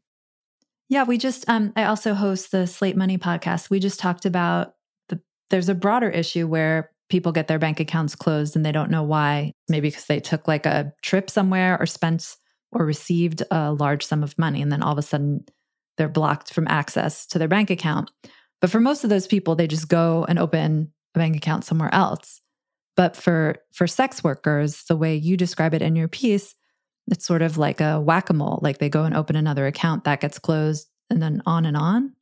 yeah 0.90 1.04
we 1.04 1.16
just 1.16 1.48
um 1.48 1.72
i 1.76 1.84
also 1.84 2.12
host 2.12 2.50
the 2.50 2.66
slate 2.66 2.96
money 2.96 3.16
podcast. 3.16 3.70
We 3.70 3.80
just 3.80 3.98
talked 3.98 4.26
about 4.26 4.74
the 5.08 5.18
there's 5.48 5.70
a 5.70 5.74
broader 5.74 6.10
issue 6.10 6.46
where 6.46 6.90
people 7.08 7.32
get 7.32 7.48
their 7.48 7.58
bank 7.58 7.80
accounts 7.80 8.14
closed 8.14 8.54
and 8.54 8.64
they 8.64 8.72
don't 8.72 8.90
know 8.90 9.02
why. 9.02 9.52
Maybe 9.68 9.88
because 9.88 10.06
they 10.06 10.20
took 10.20 10.46
like 10.46 10.66
a 10.66 10.92
trip 11.02 11.30
somewhere 11.30 11.78
or 11.80 11.86
spent 11.86 12.36
or 12.72 12.84
received 12.84 13.42
a 13.50 13.72
large 13.72 14.04
sum 14.04 14.22
of 14.22 14.38
money 14.38 14.60
and 14.60 14.70
then 14.70 14.82
all 14.82 14.92
of 14.92 14.98
a 14.98 15.02
sudden 15.02 15.44
they're 15.96 16.08
blocked 16.08 16.52
from 16.52 16.68
access 16.68 17.26
to 17.28 17.38
their 17.38 17.48
bank 17.48 17.70
account. 17.70 18.10
But 18.60 18.70
for 18.70 18.80
most 18.80 19.04
of 19.04 19.10
those 19.10 19.26
people 19.26 19.54
they 19.54 19.66
just 19.66 19.88
go 19.88 20.26
and 20.28 20.38
open 20.38 20.92
a 21.14 21.18
bank 21.18 21.36
account 21.36 21.64
somewhere 21.64 21.92
else. 21.94 22.40
But 22.96 23.16
for 23.16 23.56
for 23.72 23.86
sex 23.86 24.22
workers, 24.22 24.84
the 24.88 24.96
way 24.96 25.16
you 25.16 25.36
describe 25.36 25.74
it 25.74 25.82
in 25.82 25.96
your 25.96 26.08
piece, 26.08 26.54
it's 27.10 27.26
sort 27.26 27.42
of 27.42 27.58
like 27.58 27.80
a 27.80 28.00
whack-a-mole. 28.00 28.60
Like 28.62 28.78
they 28.78 28.88
go 28.88 29.04
and 29.04 29.14
open 29.14 29.36
another 29.36 29.66
account, 29.66 30.04
that 30.04 30.20
gets 30.20 30.38
closed, 30.38 30.88
and 31.10 31.20
then 31.20 31.42
on 31.46 31.66
and 31.66 31.76
on. 31.76 32.14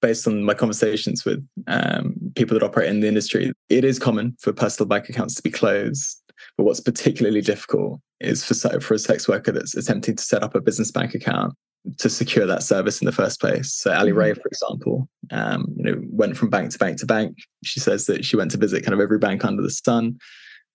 Based 0.00 0.26
on 0.26 0.44
my 0.44 0.54
conversations 0.54 1.24
with 1.24 1.46
um, 1.66 2.14
people 2.34 2.58
that 2.58 2.64
operate 2.64 2.88
in 2.88 3.00
the 3.00 3.08
industry, 3.08 3.52
it 3.68 3.84
is 3.84 3.98
common 3.98 4.36
for 4.40 4.52
personal 4.52 4.88
bank 4.88 5.08
accounts 5.08 5.34
to 5.34 5.42
be 5.42 5.50
closed. 5.50 6.22
But 6.56 6.64
what's 6.64 6.80
particularly 6.80 7.42
difficult 7.42 8.00
is 8.18 8.42
for 8.44 8.80
for 8.80 8.94
a 8.94 8.98
sex 8.98 9.28
worker 9.28 9.52
that's 9.52 9.76
attempting 9.76 10.16
to 10.16 10.22
set 10.22 10.42
up 10.42 10.54
a 10.54 10.60
business 10.60 10.90
bank 10.90 11.14
account 11.14 11.54
to 11.98 12.08
secure 12.08 12.46
that 12.46 12.62
service 12.62 13.00
in 13.00 13.06
the 13.06 13.12
first 13.12 13.40
place. 13.40 13.74
So 13.74 13.92
Ali 13.92 14.10
mm-hmm. 14.10 14.18
Ray, 14.18 14.34
for 14.34 14.46
example, 14.46 15.08
um, 15.30 15.66
you 15.76 15.84
know, 15.84 16.00
went 16.10 16.36
from 16.36 16.50
bank 16.50 16.70
to 16.72 16.78
bank 16.78 16.98
to 16.98 17.06
bank. 17.06 17.36
She 17.64 17.80
says 17.80 18.06
that 18.06 18.24
she 18.24 18.36
went 18.36 18.50
to 18.52 18.58
visit 18.58 18.84
kind 18.84 18.94
of 18.94 19.00
every 19.00 19.18
bank 19.18 19.44
under 19.44 19.62
the 19.62 19.70
sun. 19.70 20.18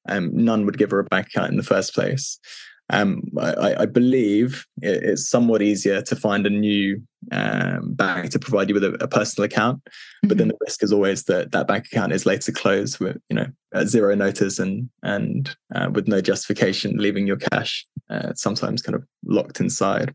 and 0.07 0.33
none 0.33 0.65
would 0.65 0.77
give 0.77 0.91
her 0.91 0.99
a 0.99 1.03
bank 1.05 1.27
account 1.27 1.51
in 1.51 1.57
the 1.57 1.63
first 1.63 1.93
place. 1.93 2.39
Um, 2.89 3.23
I, 3.39 3.75
I, 3.79 3.85
believe 3.87 4.67
it's 4.83 5.27
somewhat 5.27 5.63
easier 5.63 6.03
to 6.03 6.15
find 6.15 6.45
a 6.45 6.51
new 6.51 7.01
um, 7.31 7.95
bank 7.95 8.29
to 8.29 8.39
provide 8.39 8.69
you 8.69 8.75
with 8.75 8.83
a, 8.83 8.93
a 9.01 9.07
personal 9.07 9.45
account, 9.45 9.83
mm-hmm. 9.83 10.27
but 10.27 10.37
then 10.37 10.49
mm-hmm. 10.49 10.57
the 10.59 10.65
risk 10.65 10.83
is 10.83 10.93
always 10.93 11.23
that 11.23 11.51
that 11.51 11.67
bank 11.67 11.87
account 11.87 12.13
is 12.13 12.27
later 12.27 12.51
closed 12.51 12.99
with 12.99 13.17
you 13.29 13.35
know 13.35 13.47
at 13.73 13.87
zero 13.87 14.13
notice 14.13 14.59
and 14.59 14.87
and 15.01 15.55
uh, 15.73 15.89
with 15.91 16.07
no 16.07 16.21
justification, 16.21 16.97
leaving 16.97 17.25
your 17.25 17.37
cash 17.37 17.87
uh, 18.11 18.33
sometimes 18.35 18.83
kind 18.83 18.95
of 18.95 19.03
locked 19.25 19.59
inside. 19.59 20.13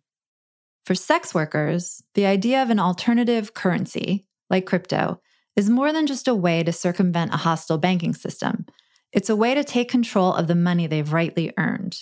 For 0.86 0.94
sex 0.94 1.34
workers, 1.34 2.02
the 2.14 2.26
idea 2.26 2.62
of 2.62 2.70
an 2.70 2.78
alternative 2.78 3.52
currency, 3.52 4.26
like 4.48 4.64
crypto, 4.64 5.20
is 5.56 5.68
more 5.68 5.92
than 5.92 6.06
just 6.06 6.28
a 6.28 6.34
way 6.34 6.62
to 6.62 6.72
circumvent 6.72 7.34
a 7.34 7.38
hostile 7.38 7.78
banking 7.78 8.14
system. 8.14 8.64
It's 9.12 9.28
a 9.28 9.36
way 9.36 9.54
to 9.54 9.64
take 9.64 9.90
control 9.90 10.32
of 10.34 10.46
the 10.46 10.54
money 10.54 10.86
they've 10.86 11.12
rightly 11.12 11.52
earned. 11.58 11.98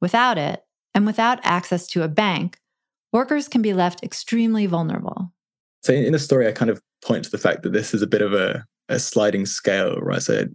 Without 0.00 0.38
it, 0.38 0.62
and 0.94 1.06
without 1.06 1.40
access 1.42 1.86
to 1.88 2.02
a 2.02 2.08
bank, 2.08 2.58
workers 3.12 3.48
can 3.48 3.62
be 3.62 3.72
left 3.72 4.02
extremely 4.02 4.66
vulnerable. 4.66 5.32
So, 5.82 5.92
in 5.92 6.12
the 6.12 6.18
story, 6.18 6.46
I 6.46 6.52
kind 6.52 6.70
of 6.70 6.80
point 7.04 7.24
to 7.24 7.30
the 7.30 7.38
fact 7.38 7.62
that 7.62 7.72
this 7.72 7.92
is 7.92 8.02
a 8.02 8.06
bit 8.06 8.22
of 8.22 8.32
a, 8.32 8.64
a 8.88 8.98
sliding 8.98 9.46
scale, 9.46 9.96
right? 9.96 10.22
So, 10.22 10.46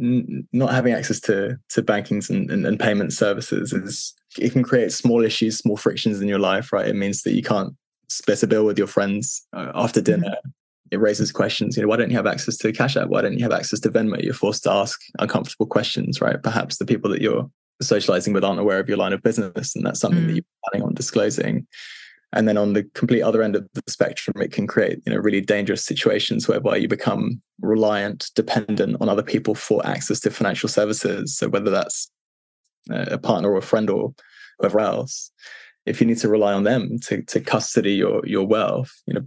n- 0.00 0.46
not 0.52 0.72
having 0.72 0.94
access 0.94 1.20
to 1.20 1.58
to 1.70 1.82
bankings 1.82 2.30
and, 2.30 2.50
and, 2.50 2.66
and 2.66 2.80
payment 2.80 3.12
services 3.12 3.72
is 3.72 4.14
it 4.38 4.52
can 4.52 4.62
create 4.62 4.92
small 4.92 5.24
issues, 5.24 5.58
small 5.58 5.76
frictions 5.76 6.20
in 6.20 6.28
your 6.28 6.38
life, 6.38 6.72
right? 6.72 6.88
It 6.88 6.96
means 6.96 7.22
that 7.22 7.34
you 7.34 7.42
can't 7.42 7.74
split 8.08 8.42
a 8.42 8.46
bill 8.46 8.64
with 8.64 8.78
your 8.78 8.86
friends 8.86 9.46
uh, 9.52 9.72
after 9.74 10.00
mm-hmm. 10.00 10.22
dinner. 10.22 10.36
Mm-hmm. 10.36 10.50
It 10.90 11.00
raises 11.00 11.32
questions. 11.32 11.76
You 11.76 11.82
know, 11.82 11.88
why 11.88 11.96
don't 11.96 12.10
you 12.10 12.16
have 12.16 12.26
access 12.26 12.58
to 12.58 12.72
Cash 12.72 12.96
App? 12.96 13.08
Why 13.08 13.22
don't 13.22 13.38
you 13.38 13.42
have 13.44 13.52
access 13.52 13.80
to 13.80 13.90
Venmo? 13.90 14.22
You're 14.22 14.34
forced 14.34 14.64
to 14.64 14.72
ask 14.72 15.00
uncomfortable 15.18 15.64
questions, 15.64 16.20
right? 16.20 16.42
Perhaps 16.42 16.76
the 16.76 16.84
people 16.84 17.10
that 17.10 17.22
you're 17.22 17.50
socializing 17.80 18.32
but 18.32 18.44
aren't 18.44 18.60
aware 18.60 18.78
of 18.78 18.88
your 18.88 18.98
line 18.98 19.12
of 19.12 19.22
business, 19.22 19.74
and 19.74 19.84
that's 19.84 20.00
something 20.00 20.22
mm. 20.22 20.26
that 20.28 20.34
you're 20.34 20.44
planning 20.64 20.86
on 20.86 20.94
disclosing. 20.94 21.66
And 22.34 22.48
then 22.48 22.56
on 22.56 22.72
the 22.72 22.84
complete 22.94 23.22
other 23.22 23.42
end 23.42 23.56
of 23.56 23.68
the 23.74 23.82
spectrum, 23.88 24.40
it 24.40 24.52
can 24.52 24.66
create 24.66 25.00
you 25.04 25.12
know 25.12 25.18
really 25.18 25.40
dangerous 25.40 25.84
situations 25.84 26.48
whereby 26.48 26.76
you 26.76 26.88
become 26.88 27.42
reliant, 27.60 28.30
dependent 28.34 28.96
on 29.00 29.08
other 29.08 29.22
people 29.22 29.54
for 29.54 29.86
access 29.86 30.20
to 30.20 30.30
financial 30.30 30.68
services. 30.68 31.36
So 31.36 31.48
whether 31.48 31.70
that's 31.70 32.10
a 32.90 33.18
partner 33.18 33.50
or 33.50 33.58
a 33.58 33.62
friend 33.62 33.90
or 33.90 34.14
whoever 34.58 34.80
else, 34.80 35.30
if 35.86 36.00
you 36.00 36.06
need 36.06 36.18
to 36.18 36.28
rely 36.28 36.52
on 36.52 36.64
them 36.64 36.98
to, 37.00 37.22
to 37.22 37.40
custody 37.40 37.92
your 37.92 38.24
your 38.26 38.46
wealth, 38.46 38.92
you 39.06 39.14
know, 39.14 39.22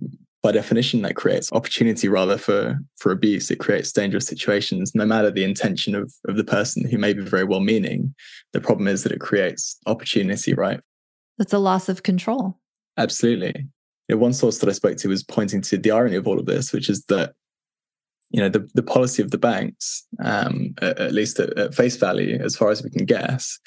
by 0.46 0.52
definition, 0.52 1.02
that 1.02 1.16
creates 1.16 1.52
opportunity 1.54 2.08
rather 2.08 2.38
for 2.38 2.78
for 2.98 3.12
abuse. 3.12 3.50
It 3.50 3.56
creates 3.56 3.92
dangerous 3.92 4.28
situations, 4.28 4.94
no 4.94 5.04
matter 5.04 5.32
the 5.32 5.44
intention 5.44 5.96
of 5.96 6.14
of 6.28 6.38
the 6.38 6.44
person 6.44 6.88
who 6.88 7.00
may 7.00 7.14
be 7.14 7.24
very 7.24 7.44
well 7.44 7.62
meaning. 7.62 8.14
The 8.54 8.62
problem 8.62 8.88
is 8.88 9.02
that 9.02 9.12
it 9.12 9.20
creates 9.20 9.80
opportunity, 9.88 10.54
right? 10.54 10.80
That's 11.40 11.54
a 11.54 11.58
loss 11.58 11.90
of 11.90 12.04
control. 12.04 12.60
Absolutely. 12.96 13.54
You 14.08 14.16
know, 14.16 14.18
one 14.18 14.34
source 14.34 14.60
that 14.60 14.70
I 14.70 14.74
spoke 14.74 14.98
to 14.98 15.10
was 15.10 15.24
pointing 15.24 15.62
to 15.62 15.80
the 15.80 15.90
irony 15.90 16.16
of 16.16 16.28
all 16.28 16.40
of 16.40 16.46
this, 16.46 16.72
which 16.72 16.92
is 16.92 17.04
that 17.06 17.34
you 18.30 18.40
know 18.40 18.50
the, 18.50 18.70
the 18.76 18.84
policy 18.84 19.24
of 19.24 19.32
the 19.32 19.40
banks 19.40 20.06
um, 20.24 20.76
at, 20.80 21.00
at, 21.00 21.12
least 21.12 21.40
at, 21.40 21.58
at, 21.58 21.74
face 21.74 21.96
value 21.96 22.40
as 22.40 22.56
far 22.56 22.70
as 22.70 22.84
we 22.84 22.92
can 22.92 23.06
guess 23.06 23.60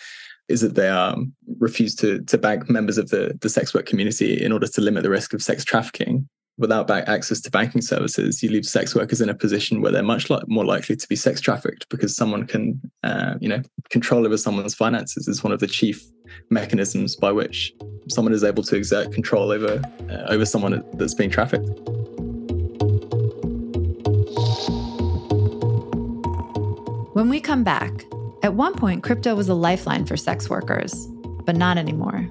is 0.49 0.61
that 0.61 0.76
they 0.76 0.88
um, 0.88 1.32
refuse 1.58 1.94
to, 1.97 2.23
to 2.23 2.38
bank 2.38 2.70
members 2.70 2.97
of 2.97 3.11
the, 3.11 3.37
the 3.42 3.50
sex 3.50 3.75
work 3.75 3.85
community 3.85 4.42
in 4.42 4.50
order 4.50 4.66
to 4.66 4.80
limit 4.80 5.02
the 5.02 5.11
risk 5.11 5.35
of 5.35 5.42
sex 5.42 5.62
trafficking 5.62 6.26
without 6.58 6.90
access 6.90 7.40
to 7.40 7.50
banking 7.50 7.80
services 7.80 8.42
you 8.42 8.50
leave 8.50 8.66
sex 8.66 8.94
workers 8.94 9.20
in 9.20 9.28
a 9.28 9.34
position 9.34 9.80
where 9.80 9.92
they're 9.92 10.02
much 10.02 10.28
li- 10.28 10.42
more 10.46 10.64
likely 10.64 10.96
to 10.96 11.08
be 11.08 11.16
sex 11.16 11.40
trafficked 11.40 11.88
because 11.88 12.14
someone 12.14 12.46
can 12.46 12.80
uh, 13.04 13.34
you 13.40 13.48
know 13.48 13.62
control 13.90 14.26
over 14.26 14.36
someone's 14.36 14.74
finances 14.74 15.28
is 15.28 15.42
one 15.42 15.52
of 15.52 15.60
the 15.60 15.66
chief 15.66 16.02
mechanisms 16.50 17.16
by 17.16 17.32
which 17.32 17.72
someone 18.08 18.34
is 18.34 18.44
able 18.44 18.62
to 18.62 18.76
exert 18.76 19.12
control 19.12 19.50
over 19.50 19.80
uh, 20.10 20.32
over 20.32 20.44
someone 20.44 20.82
that's 20.94 21.14
being 21.14 21.30
trafficked 21.30 21.68
When 27.18 27.28
we 27.28 27.40
come 27.40 27.64
back, 27.64 28.04
at 28.44 28.54
one 28.54 28.74
point, 28.74 29.02
crypto 29.02 29.34
was 29.34 29.48
a 29.48 29.54
lifeline 29.54 30.06
for 30.06 30.16
sex 30.16 30.48
workers, 30.48 30.94
but 31.44 31.56
not 31.56 31.76
anymore. 31.76 32.30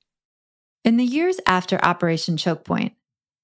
In 0.83 0.97
the 0.97 1.05
years 1.05 1.39
after 1.45 1.83
Operation 1.83 2.37
Chokepoint, 2.37 2.93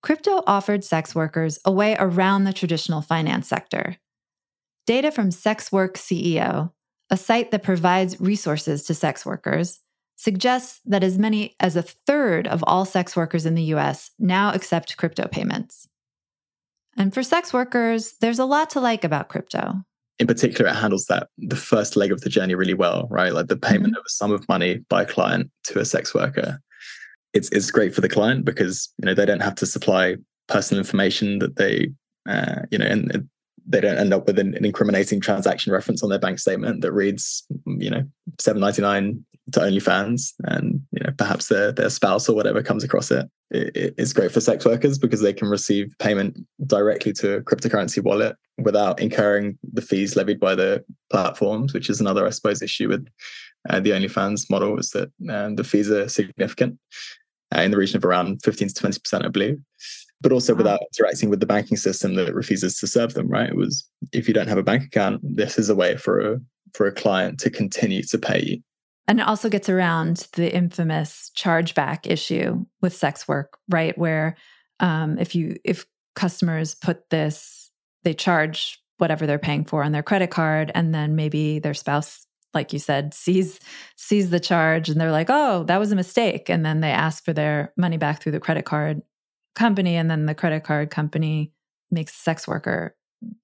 crypto 0.02 0.42
offered 0.48 0.84
sex 0.84 1.14
workers 1.14 1.60
a 1.64 1.72
way 1.72 1.96
around 2.00 2.44
the 2.46 2.54
traditional 2.54 3.02
finance 3.02 3.48
sector. 3.48 3.98
Data 4.88 5.12
from 5.12 5.30
SexWork 5.30 5.94
CEO, 5.94 6.72
a 7.12 7.18
site 7.18 7.52
that 7.52 7.62
provides 7.62 8.20
resources 8.20 8.84
to 8.84 8.96
sex 8.96 9.24
workers, 9.24 9.82
suggests 10.16 10.82
that 10.86 11.04
as 11.04 11.20
many 11.20 11.56
as 11.60 11.76
a 11.76 11.84
third 11.84 12.48
of 12.48 12.64
all 12.66 12.86
sex 12.86 13.16
workers 13.16 13.46
in 13.46 13.54
the 13.54 13.64
US 13.76 14.10
now 14.18 14.52
accept 14.52 14.98
crypto 14.98 15.28
payments. 15.28 15.88
And 16.98 17.14
for 17.14 17.22
sex 17.22 17.54
workers, 17.54 18.16
there's 18.20 18.40
a 18.40 18.46
lot 18.46 18.72
to 18.72 18.80
like 18.80 19.04
about 19.04 19.30
crypto. 19.30 19.76
In 20.18 20.26
particular, 20.26 20.72
it 20.72 20.76
handles 20.76 21.06
that 21.06 21.30
the 21.38 21.56
first 21.56 21.96
leg 21.96 22.12
of 22.12 22.22
the 22.22 22.30
journey 22.30 22.56
really 22.56 22.74
well, 22.74 23.08
right? 23.12 23.32
Like 23.32 23.48
the 23.48 23.56
payment 23.58 23.94
mm-hmm. 23.94 24.00
of 24.00 24.06
a 24.08 24.10
sum 24.10 24.32
of 24.32 24.50
money 24.50 24.80
by 24.90 25.04
a 25.04 25.06
client 25.06 25.52
to 25.66 25.80
a 25.80 25.86
sex 25.86 26.16
worker. 26.16 26.60
It's 27.38 27.50
it's 27.50 27.72
great 27.72 27.94
for 27.94 28.02
the 28.02 28.10
client 28.10 28.46
because 28.46 28.92
you 28.98 29.06
know 29.06 29.14
they 29.14 29.26
don't 29.26 29.42
have 29.42 29.56
to 29.56 29.66
supply 29.66 30.18
personal 30.48 30.80
information 30.80 31.40
that 31.40 31.56
they 31.56 31.92
uh, 32.28 32.62
you 32.72 32.78
know 32.78 32.86
and 32.86 33.30
they 33.68 33.82
don't 33.82 33.98
end 33.98 34.14
up 34.14 34.26
with 34.26 34.40
an, 34.40 34.56
an, 34.56 34.66
incriminating 34.66 35.20
transaction 35.20 35.74
reference 35.74 36.02
on 36.02 36.10
their 36.10 36.20
bank 36.20 36.40
statement 36.40 36.82
that 36.82 36.94
reads, 36.94 37.46
you 37.66 37.90
know, 37.90 38.04
seven 38.40 38.62
ninety 38.62 38.82
nine 38.82 39.26
to 39.52 39.60
OnlyFans, 39.60 40.34
and 40.46 40.82
you 40.92 41.04
know 41.04 41.12
perhaps 41.18 41.48
their 41.48 41.72
their 41.72 41.90
spouse 41.90 42.30
or 42.30 42.36
whatever 42.36 42.64
comes 42.64 42.84
across 42.84 43.12
it. 43.12 43.30
it. 43.52 43.94
It's 43.98 44.14
great 44.14 44.32
for 44.32 44.42
sex 44.42 44.66
workers 44.66 44.98
because 44.98 45.22
they 45.22 45.34
can 45.34 45.50
receive 45.50 45.94
payment 46.00 46.38
directly 46.66 47.14
to 47.14 47.36
a 47.36 47.42
cryptocurrency 47.42 48.04
wallet 48.04 48.36
without 48.58 49.00
incurring 49.00 49.58
the 49.74 49.82
fees 49.82 50.16
levied 50.16 50.40
by 50.40 50.56
the 50.56 50.84
platforms, 51.12 51.74
which 51.74 51.90
is 51.90 52.02
another, 52.02 52.26
I 52.26 52.32
suppose, 52.32 52.62
issue 52.62 52.88
with 52.88 53.08
uh, 53.70 53.80
the 53.80 53.92
OnlyFans 53.92 54.50
model 54.50 54.80
is 54.80 54.90
that 54.92 55.12
um, 55.30 55.56
the 55.56 55.64
fees 55.64 55.92
are 55.92 56.10
significant 56.10 56.80
uh, 57.56 57.62
in 57.62 57.72
the 57.72 57.78
region 57.78 57.98
of 57.98 58.06
around 58.06 58.42
fifteen 58.44 58.68
to 58.68 58.74
twenty 58.74 59.00
percent, 59.00 59.26
I 59.26 59.30
believe. 59.30 59.58
But 60.20 60.32
also 60.32 60.54
wow. 60.54 60.58
without 60.58 60.80
interacting 60.94 61.30
with 61.30 61.40
the 61.40 61.46
banking 61.46 61.78
system 61.78 62.16
that 62.16 62.34
refuses 62.34 62.80
to 62.80 62.88
serve 62.88 63.14
them 63.14 63.28
right? 63.28 63.50
It 63.50 63.56
was 63.56 63.88
if 64.12 64.28
you 64.28 64.34
don't 64.34 64.48
have 64.48 64.58
a 64.58 64.64
bank 64.64 64.84
account 64.84 65.22
this 65.24 65.58
is 65.58 65.70
a 65.70 65.76
way 65.76 65.98
for 65.98 66.20
a 66.20 66.40
for 66.74 66.88
a 66.88 66.92
client 66.92 67.40
to 67.40 67.50
continue 67.50 68.04
to 68.04 68.18
pay 68.18 68.44
you. 68.44 68.62
And 69.08 69.20
it 69.20 69.28
also 69.28 69.48
gets 69.48 69.70
around 69.70 70.28
the 70.34 70.54
infamous 70.54 71.32
chargeback 71.38 72.00
issue 72.06 72.66
with 72.82 72.96
sex 72.96 73.28
work 73.28 73.58
right? 73.70 73.98
Where 73.98 74.36
um, 74.80 75.18
if 75.18 75.36
you 75.36 75.58
if 75.64 75.86
customers 76.16 76.76
put 76.76 77.10
this 77.10 77.72
they 78.04 78.14
charge 78.14 78.82
whatever 78.98 79.28
they're 79.28 79.40
paying 79.40 79.66
for 79.66 79.84
on 79.84 79.92
their 79.92 80.04
credit 80.04 80.32
card 80.32 80.72
and 80.74 80.94
then 80.94 81.16
maybe 81.16 81.60
their 81.60 81.74
spouse 81.74 82.27
like 82.58 82.74
you 82.74 82.80
said 82.80 83.14
sees 83.14 83.60
sees 83.96 84.30
the 84.32 84.40
charge 84.40 84.90
and 84.90 85.00
they're 85.00 85.12
like 85.12 85.30
oh 85.30 85.64
that 85.66 85.80
was 85.80 85.92
a 85.92 85.96
mistake 85.96 86.50
and 86.50 86.66
then 86.66 86.82
they 86.82 86.92
ask 86.92 87.24
for 87.24 87.34
their 87.34 87.72
money 87.78 87.98
back 87.98 88.22
through 88.22 88.32
the 88.32 88.40
credit 88.40 88.66
card 88.66 89.02
company 89.56 89.96
and 89.96 90.10
then 90.10 90.26
the 90.26 90.36
credit 90.36 90.64
card 90.64 90.90
company 90.90 91.52
makes 91.92 92.14
sex 92.14 92.48
worker 92.48 92.96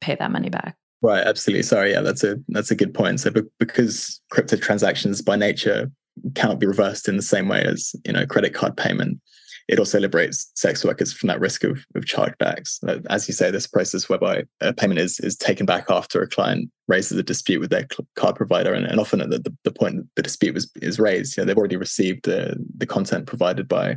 pay 0.02 0.16
that 0.16 0.32
money 0.32 0.50
back. 0.50 0.78
Right, 1.02 1.26
absolutely. 1.26 1.64
Sorry, 1.64 1.92
yeah, 1.92 2.02
that's 2.02 2.24
a 2.24 2.38
that's 2.50 2.72
a 2.72 2.76
good 2.76 2.94
point. 2.94 3.20
So 3.20 3.32
because 3.60 4.22
crypto 4.30 4.56
transactions 4.56 5.22
by 5.22 5.36
nature 5.36 5.92
cannot 6.36 6.60
be 6.60 6.68
reversed 6.68 7.10
in 7.10 7.18
the 7.18 7.24
same 7.24 7.50
way 7.50 7.64
as 7.64 7.94
you 8.06 8.14
know 8.14 8.26
credit 8.26 8.54
card 8.54 8.78
payment, 8.78 9.20
it 9.68 9.80
also 9.80 10.00
liberates 10.00 10.52
sex 10.56 10.84
workers 10.84 11.14
from 11.14 11.28
that 11.28 11.40
risk 11.40 11.64
of, 11.64 11.86
of 11.96 12.04
chargebacks. 12.04 12.80
As 13.10 13.28
you 13.28 13.34
say, 13.34 13.50
this 13.50 13.68
process 13.68 14.10
whereby 14.10 14.44
a 14.62 14.74
payment 14.74 15.00
is 15.00 15.20
is 15.20 15.36
taken 15.36 15.66
back 15.66 15.86
after 15.90 16.22
a 16.22 16.28
client 16.28 16.70
raises 16.88 17.18
a 17.18 17.24
dispute 17.24 17.60
with 17.60 17.70
their 17.70 17.88
card 18.16 18.36
provider, 18.36 18.74
and, 18.74 18.86
and 18.86 19.00
often 19.00 19.22
at 19.22 19.30
the, 19.30 19.56
the 19.64 19.72
point 19.72 20.06
the 20.16 20.22
dispute 20.22 20.54
was 20.54 20.70
is 20.82 21.00
raised, 21.00 21.38
you 21.38 21.42
know, 21.42 21.48
they've 21.48 21.58
already 21.58 21.78
received 21.78 22.26
the 22.26 22.56
the 22.78 22.86
content 22.86 23.26
provided 23.26 23.68
by 23.68 23.96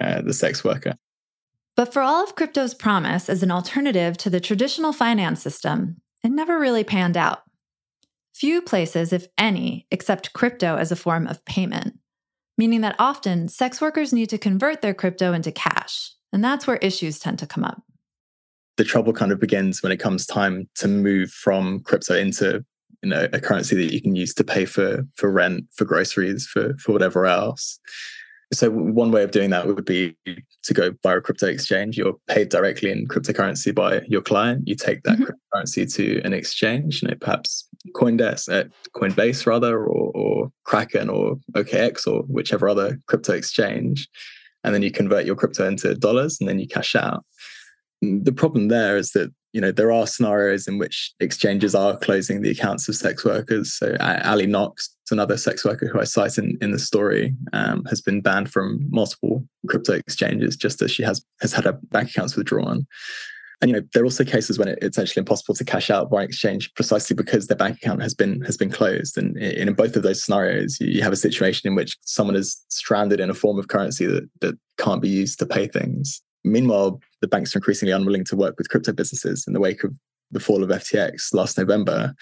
uh, 0.00 0.20
the 0.22 0.34
sex 0.34 0.62
worker. 0.64 0.94
But 1.76 1.92
for 1.92 2.02
all 2.02 2.24
of 2.24 2.34
crypto's 2.34 2.74
promise 2.74 3.28
as 3.28 3.42
an 3.42 3.52
alternative 3.52 4.16
to 4.18 4.30
the 4.30 4.40
traditional 4.40 4.92
finance 4.92 5.40
system, 5.40 6.00
it 6.24 6.30
never 6.30 6.58
really 6.58 6.82
panned 6.82 7.16
out. 7.16 7.42
Few 8.34 8.60
places, 8.62 9.12
if 9.12 9.26
any, 9.38 9.86
accept 9.90 10.32
crypto 10.32 10.76
as 10.76 10.92
a 10.92 10.96
form 10.96 11.26
of 11.26 11.44
payment, 11.44 11.98
meaning 12.58 12.82
that 12.82 12.96
often 12.98 13.48
sex 13.48 13.80
workers 13.80 14.12
need 14.12 14.28
to 14.28 14.36
convert 14.36 14.82
their 14.82 14.92
crypto 14.92 15.32
into 15.32 15.50
cash, 15.50 16.12
and 16.32 16.44
that's 16.44 16.66
where 16.66 16.76
issues 16.78 17.18
tend 17.18 17.38
to 17.38 17.46
come 17.46 17.64
up. 17.64 17.82
The 18.76 18.84
trouble 18.84 19.12
kind 19.12 19.32
of 19.32 19.40
begins 19.40 19.82
when 19.82 19.92
it 19.92 19.96
comes 19.96 20.26
time 20.26 20.68
to 20.76 20.88
move 20.88 21.30
from 21.30 21.80
crypto 21.80 22.14
into 22.14 22.64
you 23.02 23.08
know 23.08 23.28
a 23.32 23.40
currency 23.40 23.76
that 23.76 23.94
you 23.94 24.02
can 24.02 24.14
use 24.16 24.34
to 24.34 24.44
pay 24.44 24.66
for 24.66 25.06
for 25.14 25.30
rent, 25.30 25.64
for 25.74 25.84
groceries, 25.84 26.46
for 26.46 26.76
for 26.78 26.92
whatever 26.92 27.24
else. 27.24 27.78
So 28.52 28.70
one 28.70 29.10
way 29.10 29.22
of 29.24 29.30
doing 29.30 29.50
that 29.50 29.66
would 29.66 29.84
be 29.84 30.16
to 30.62 30.74
go 30.74 30.94
via 31.02 31.18
a 31.18 31.20
crypto 31.20 31.46
exchange. 31.46 31.98
You're 31.98 32.16
paid 32.28 32.48
directly 32.48 32.90
in 32.90 33.06
cryptocurrency 33.06 33.74
by 33.74 34.00
your 34.08 34.22
client. 34.22 34.66
You 34.66 34.74
take 34.74 35.02
that 35.02 35.18
mm-hmm. 35.18 35.24
cryptocurrency 35.24 35.92
to 35.96 36.22
an 36.22 36.32
exchange, 36.32 37.02
you 37.02 37.08
know, 37.08 37.14
perhaps 37.20 37.67
CoinDesk, 37.94 38.52
uh, 38.52 38.68
Coinbase 38.96 39.46
rather, 39.46 39.78
or, 39.78 40.10
or 40.14 40.52
Kraken 40.64 41.08
or 41.08 41.38
OKX 41.54 42.06
or 42.06 42.22
whichever 42.22 42.68
other 42.68 42.98
crypto 43.06 43.32
exchange, 43.32 44.08
and 44.64 44.74
then 44.74 44.82
you 44.82 44.90
convert 44.90 45.24
your 45.24 45.36
crypto 45.36 45.66
into 45.66 45.94
dollars 45.94 46.38
and 46.40 46.48
then 46.48 46.58
you 46.58 46.66
cash 46.66 46.94
out. 46.94 47.24
The 48.02 48.32
problem 48.32 48.68
there 48.68 48.96
is 48.96 49.12
that 49.12 49.32
you 49.52 49.60
know 49.60 49.72
there 49.72 49.90
are 49.90 50.06
scenarios 50.06 50.68
in 50.68 50.78
which 50.78 51.12
exchanges 51.20 51.74
are 51.74 51.96
closing 51.96 52.42
the 52.42 52.50
accounts 52.50 52.88
of 52.88 52.96
sex 52.96 53.24
workers. 53.24 53.72
So 53.72 53.96
ali 54.00 54.46
knox 54.46 54.94
another 55.10 55.36
sex 55.36 55.64
worker 55.64 55.86
who 55.86 56.00
i 56.00 56.04
cite 56.04 56.38
in, 56.38 56.56
in 56.60 56.70
the 56.70 56.78
story 56.78 57.34
um, 57.52 57.84
has 57.86 58.00
been 58.00 58.20
banned 58.20 58.50
from 58.50 58.86
multiple 58.90 59.44
crypto 59.68 59.94
exchanges 59.94 60.56
just 60.56 60.82
as 60.82 60.90
she 60.90 61.02
has 61.02 61.24
has 61.40 61.52
had 61.52 61.64
her 61.64 61.78
bank 61.90 62.10
accounts 62.10 62.36
withdrawn 62.36 62.86
and 63.60 63.70
you 63.70 63.76
know 63.76 63.82
there 63.92 64.02
are 64.02 64.06
also 64.06 64.24
cases 64.24 64.58
when 64.58 64.68
it's 64.68 64.98
actually 64.98 65.20
impossible 65.20 65.54
to 65.54 65.64
cash 65.64 65.90
out 65.90 66.10
by 66.10 66.22
exchange 66.22 66.72
precisely 66.74 67.14
because 67.14 67.46
their 67.46 67.56
bank 67.56 67.76
account 67.76 68.02
has 68.02 68.14
been 68.14 68.40
has 68.42 68.56
been 68.56 68.70
closed 68.70 69.18
and 69.18 69.36
in, 69.36 69.68
in 69.68 69.74
both 69.74 69.96
of 69.96 70.02
those 70.02 70.22
scenarios 70.22 70.78
you 70.80 71.02
have 71.02 71.12
a 71.12 71.16
situation 71.16 71.68
in 71.68 71.74
which 71.74 71.96
someone 72.02 72.36
is 72.36 72.64
stranded 72.68 73.20
in 73.20 73.30
a 73.30 73.34
form 73.34 73.58
of 73.58 73.68
currency 73.68 74.06
that 74.06 74.28
that 74.40 74.58
can't 74.78 75.02
be 75.02 75.08
used 75.08 75.38
to 75.38 75.46
pay 75.46 75.66
things 75.66 76.22
Meanwhile, 76.44 77.00
the 77.20 77.28
banks 77.28 77.54
are 77.54 77.58
increasingly 77.58 77.92
unwilling 77.92 78.24
to 78.24 78.36
work 78.36 78.56
with 78.58 78.68
crypto 78.68 78.92
businesses 78.92 79.44
in 79.46 79.52
the 79.52 79.60
wake 79.60 79.84
of 79.84 79.92
the 80.30 80.40
fall 80.40 80.62
of 80.62 80.70
FTX 80.70 81.34
last 81.34 81.58
November. 81.58 82.14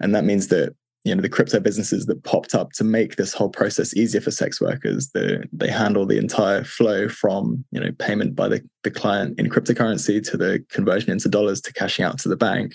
And 0.00 0.14
that 0.14 0.24
means 0.24 0.48
that 0.48 0.74
you 1.06 1.14
know 1.14 1.22
the 1.22 1.28
crypto 1.28 1.60
businesses 1.60 2.06
that 2.06 2.24
popped 2.24 2.52
up 2.52 2.72
to 2.72 2.82
make 2.82 3.14
this 3.14 3.32
whole 3.32 3.48
process 3.48 3.96
easier 3.96 4.20
for 4.20 4.32
sex 4.32 4.60
workers. 4.60 5.10
They, 5.14 5.38
they 5.52 5.68
handle 5.68 6.04
the 6.04 6.18
entire 6.18 6.64
flow 6.64 7.08
from 7.08 7.64
you 7.70 7.80
know 7.80 7.92
payment 7.98 8.34
by 8.34 8.48
the, 8.48 8.68
the 8.82 8.90
client 8.90 9.38
in 9.38 9.48
cryptocurrency 9.48 10.22
to 10.30 10.36
the 10.36 10.64
conversion 10.68 11.12
into 11.12 11.28
dollars 11.28 11.60
to 11.62 11.72
cashing 11.72 12.04
out 12.04 12.18
to 12.20 12.28
the 12.28 12.36
bank. 12.36 12.72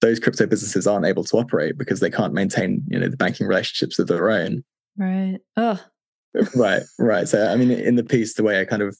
Those 0.00 0.18
crypto 0.18 0.46
businesses 0.46 0.86
aren't 0.86 1.04
able 1.04 1.24
to 1.24 1.36
operate 1.36 1.76
because 1.76 2.00
they 2.00 2.10
can't 2.10 2.32
maintain 2.32 2.82
you 2.88 2.98
know 2.98 3.08
the 3.08 3.18
banking 3.18 3.46
relationships 3.46 3.98
of 3.98 4.06
their 4.06 4.30
own. 4.30 4.64
Right. 4.96 5.38
Oh 5.58 5.78
right 6.54 6.82
right. 6.98 7.28
So 7.28 7.46
i 7.46 7.56
mean 7.56 7.70
in 7.70 7.96
the 7.96 8.04
piece 8.04 8.34
the 8.34 8.42
way 8.42 8.60
i 8.60 8.64
kind 8.64 8.82
of 8.82 8.96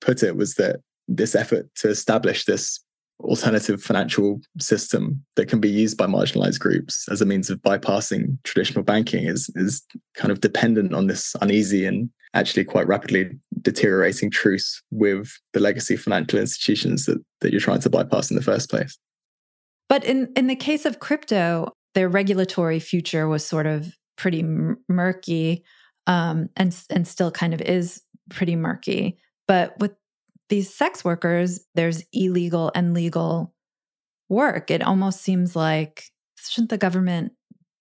put 0.00 0.22
it 0.22 0.36
was 0.36 0.54
that 0.54 0.76
this 1.08 1.34
effort 1.34 1.66
to 1.74 1.88
establish 1.88 2.44
this 2.44 2.78
alternative 3.24 3.82
financial 3.82 4.40
system 4.58 5.22
that 5.36 5.48
can 5.48 5.60
be 5.60 5.68
used 5.68 5.96
by 5.96 6.06
marginalized 6.06 6.58
groups 6.58 7.06
as 7.10 7.20
a 7.20 7.26
means 7.26 7.50
of 7.50 7.58
bypassing 7.60 8.38
traditional 8.44 8.84
banking 8.84 9.26
is 9.26 9.50
is 9.54 9.82
kind 10.14 10.30
of 10.32 10.40
dependent 10.40 10.94
on 10.94 11.06
this 11.06 11.34
uneasy 11.40 11.84
and 11.84 12.10
actually 12.34 12.64
quite 12.64 12.86
rapidly 12.86 13.30
deteriorating 13.62 14.30
truce 14.30 14.82
with 14.90 15.38
the 15.52 15.60
legacy 15.60 15.96
financial 15.96 16.38
institutions 16.38 17.06
that, 17.06 17.18
that 17.40 17.50
you're 17.50 17.60
trying 17.60 17.80
to 17.80 17.90
bypass 17.90 18.30
in 18.30 18.36
the 18.36 18.42
first 18.42 18.70
place. 18.70 18.96
But 19.88 20.04
in, 20.04 20.32
in 20.36 20.46
the 20.46 20.56
case 20.56 20.86
of 20.86 21.00
crypto, 21.00 21.72
their 21.94 22.08
regulatory 22.08 22.78
future 22.78 23.26
was 23.26 23.44
sort 23.44 23.66
of 23.66 23.92
pretty 24.16 24.44
murky 24.88 25.64
um, 26.06 26.48
and, 26.56 26.76
and 26.90 27.08
still 27.08 27.32
kind 27.32 27.52
of 27.52 27.60
is 27.60 28.00
pretty 28.30 28.54
murky. 28.54 29.18
But 29.48 29.76
with 29.80 29.92
these 30.50 30.72
sex 30.72 31.04
workers, 31.04 31.60
there's 31.74 32.04
illegal 32.12 32.70
and 32.74 32.92
legal 32.92 33.54
work. 34.28 34.70
It 34.70 34.82
almost 34.82 35.22
seems 35.22 35.56
like 35.56 36.04
shouldn't 36.38 36.70
the 36.70 36.78
government 36.78 37.32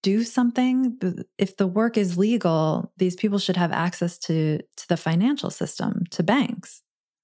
do 0.02 0.24
something? 0.24 0.98
If 1.38 1.58
the 1.58 1.68
work 1.68 1.98
is 1.98 2.18
legal, 2.18 2.92
these 2.98 3.16
people 3.16 3.40
should 3.40 3.58
have 3.58 3.72
access 3.72 4.18
to 4.20 4.60
to 4.78 4.88
the 4.88 4.98
financial 4.98 5.50
system, 5.50 6.04
to 6.12 6.24
banks. 6.24 6.82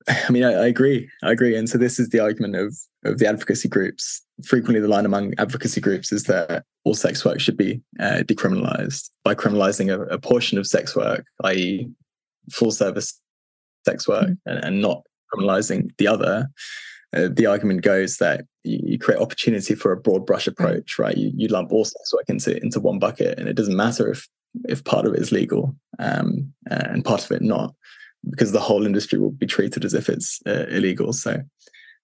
I 0.07 0.31
mean, 0.31 0.43
I, 0.43 0.51
I, 0.51 0.65
agree. 0.67 1.09
I 1.23 1.31
agree. 1.31 1.55
And 1.55 1.67
so 1.67 1.77
this 1.77 1.99
is 1.99 2.09
the 2.09 2.19
argument 2.19 2.55
of 2.55 2.75
of 3.05 3.19
the 3.19 3.27
advocacy 3.27 3.69
groups. 3.69 4.21
Frequently, 4.43 4.81
the 4.81 4.87
line 4.87 5.05
among 5.05 5.33
advocacy 5.37 5.79
groups 5.79 6.11
is 6.11 6.23
that 6.23 6.65
all 6.83 6.93
sex 6.93 7.23
work 7.23 7.39
should 7.39 7.57
be 7.57 7.81
uh, 7.99 8.21
decriminalized 8.25 9.09
by 9.23 9.33
criminalizing 9.33 9.91
a, 9.91 10.01
a, 10.13 10.19
portion 10.19 10.57
of 10.57 10.67
sex 10.67 10.95
work, 10.95 11.25
i.e., 11.45 11.89
full 12.51 12.71
service 12.71 13.19
sex 13.85 14.07
work, 14.07 14.25
mm-hmm. 14.25 14.49
and, 14.49 14.63
and, 14.63 14.81
not 14.81 15.01
criminalizing 15.35 15.91
the 15.97 16.07
other. 16.07 16.49
Uh, 17.15 17.29
the 17.31 17.45
argument 17.45 17.81
goes 17.81 18.17
that 18.17 18.45
you, 18.63 18.79
you, 18.83 18.99
create 18.99 19.21
opportunity 19.21 19.73
for 19.73 19.91
a 19.91 19.97
broad 19.97 20.25
brush 20.25 20.47
approach, 20.47 20.99
right? 20.99 21.15
You, 21.15 21.31
you 21.35 21.47
lump 21.47 21.71
all 21.71 21.85
sex 21.85 22.13
work 22.13 22.25
into 22.27 22.61
into 22.61 22.79
one 22.79 22.99
bucket, 22.99 23.39
and 23.39 23.47
it 23.47 23.55
doesn't 23.55 23.75
matter 23.75 24.11
if 24.11 24.27
if 24.67 24.83
part 24.83 25.05
of 25.05 25.13
it 25.13 25.19
is 25.19 25.31
legal 25.31 25.75
um, 25.99 26.53
and 26.69 27.03
part 27.03 27.23
of 27.25 27.31
it 27.31 27.41
not 27.41 27.73
because 28.29 28.51
the 28.51 28.59
whole 28.59 28.85
industry 28.85 29.19
will 29.19 29.31
be 29.31 29.45
treated 29.45 29.85
as 29.85 29.93
if 29.93 30.09
it's 30.09 30.41
uh, 30.47 30.65
illegal. 30.69 31.13
So 31.13 31.41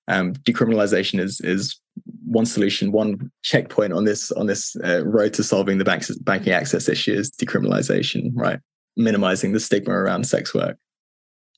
um, 0.08 0.34
decriminalization 0.34 1.20
is 1.20 1.41
is 1.41 1.80
one 2.26 2.46
solution, 2.46 2.91
one 2.91 3.32
checkpoint 3.44 3.94
on 3.94 4.06
this 4.06 4.32
on 4.32 4.48
this 4.48 4.76
uh, 4.84 5.06
road 5.06 5.34
to 5.34 5.44
solving 5.44 5.78
the 5.78 5.86
banks, 5.86 6.15
banking 6.17 6.54
access 6.54 6.89
issue 6.89 7.13
is 7.13 7.32
decriminalization, 7.32 8.32
right? 8.34 8.60
Minimizing 8.98 9.54
the 9.54 9.60
stigma 9.60 9.94
around 9.94 10.26
sex 10.26 10.54
work. 10.54 10.78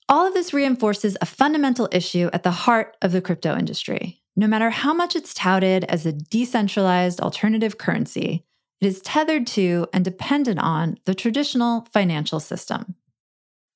All 0.10 0.28
of 0.28 0.34
this 0.34 0.54
reinforces 0.54 1.18
a 1.22 1.26
fundamental 1.26 1.90
issue 1.92 2.30
at 2.34 2.44
the 2.44 2.52
heart 2.52 2.98
of 3.02 3.12
the 3.12 3.22
crypto 3.22 3.58
industry. 3.58 4.22
No 4.36 4.48
matter 4.48 4.70
how 4.70 4.94
much 4.94 5.16
it's 5.16 5.34
touted 5.34 5.84
as 5.86 6.06
a 6.06 6.12
decentralized 6.12 7.22
alternative 7.22 7.78
currency, 7.78 8.44
it 8.82 8.88
is 8.88 9.02
tethered 9.02 9.48
to 9.48 9.88
and 9.94 10.04
dependent 10.04 10.60
on 10.60 10.98
the 11.06 11.16
traditional 11.16 11.88
financial 11.94 12.40
system 12.40 12.96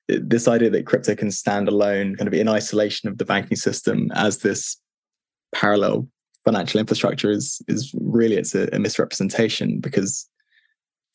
this 0.08 0.48
idea 0.48 0.70
that 0.70 0.86
crypto 0.86 1.16
can 1.16 1.32
stand 1.32 1.68
alone, 1.68 2.16
kind 2.16 2.28
of 2.28 2.34
in 2.34 2.48
isolation 2.48 3.10
of 3.10 3.18
the 3.18 3.26
banking 3.26 3.58
system 3.58 4.10
as 4.14 4.40
this 4.40 4.78
parallel 5.54 6.08
financial 6.46 6.80
infrastructure 6.80 7.30
is 7.30 7.62
is 7.68 7.94
really 8.00 8.38
it's 8.38 8.56
a, 8.56 8.70
a, 8.72 8.80
misrepresentation 8.80 9.80
because 9.82 10.30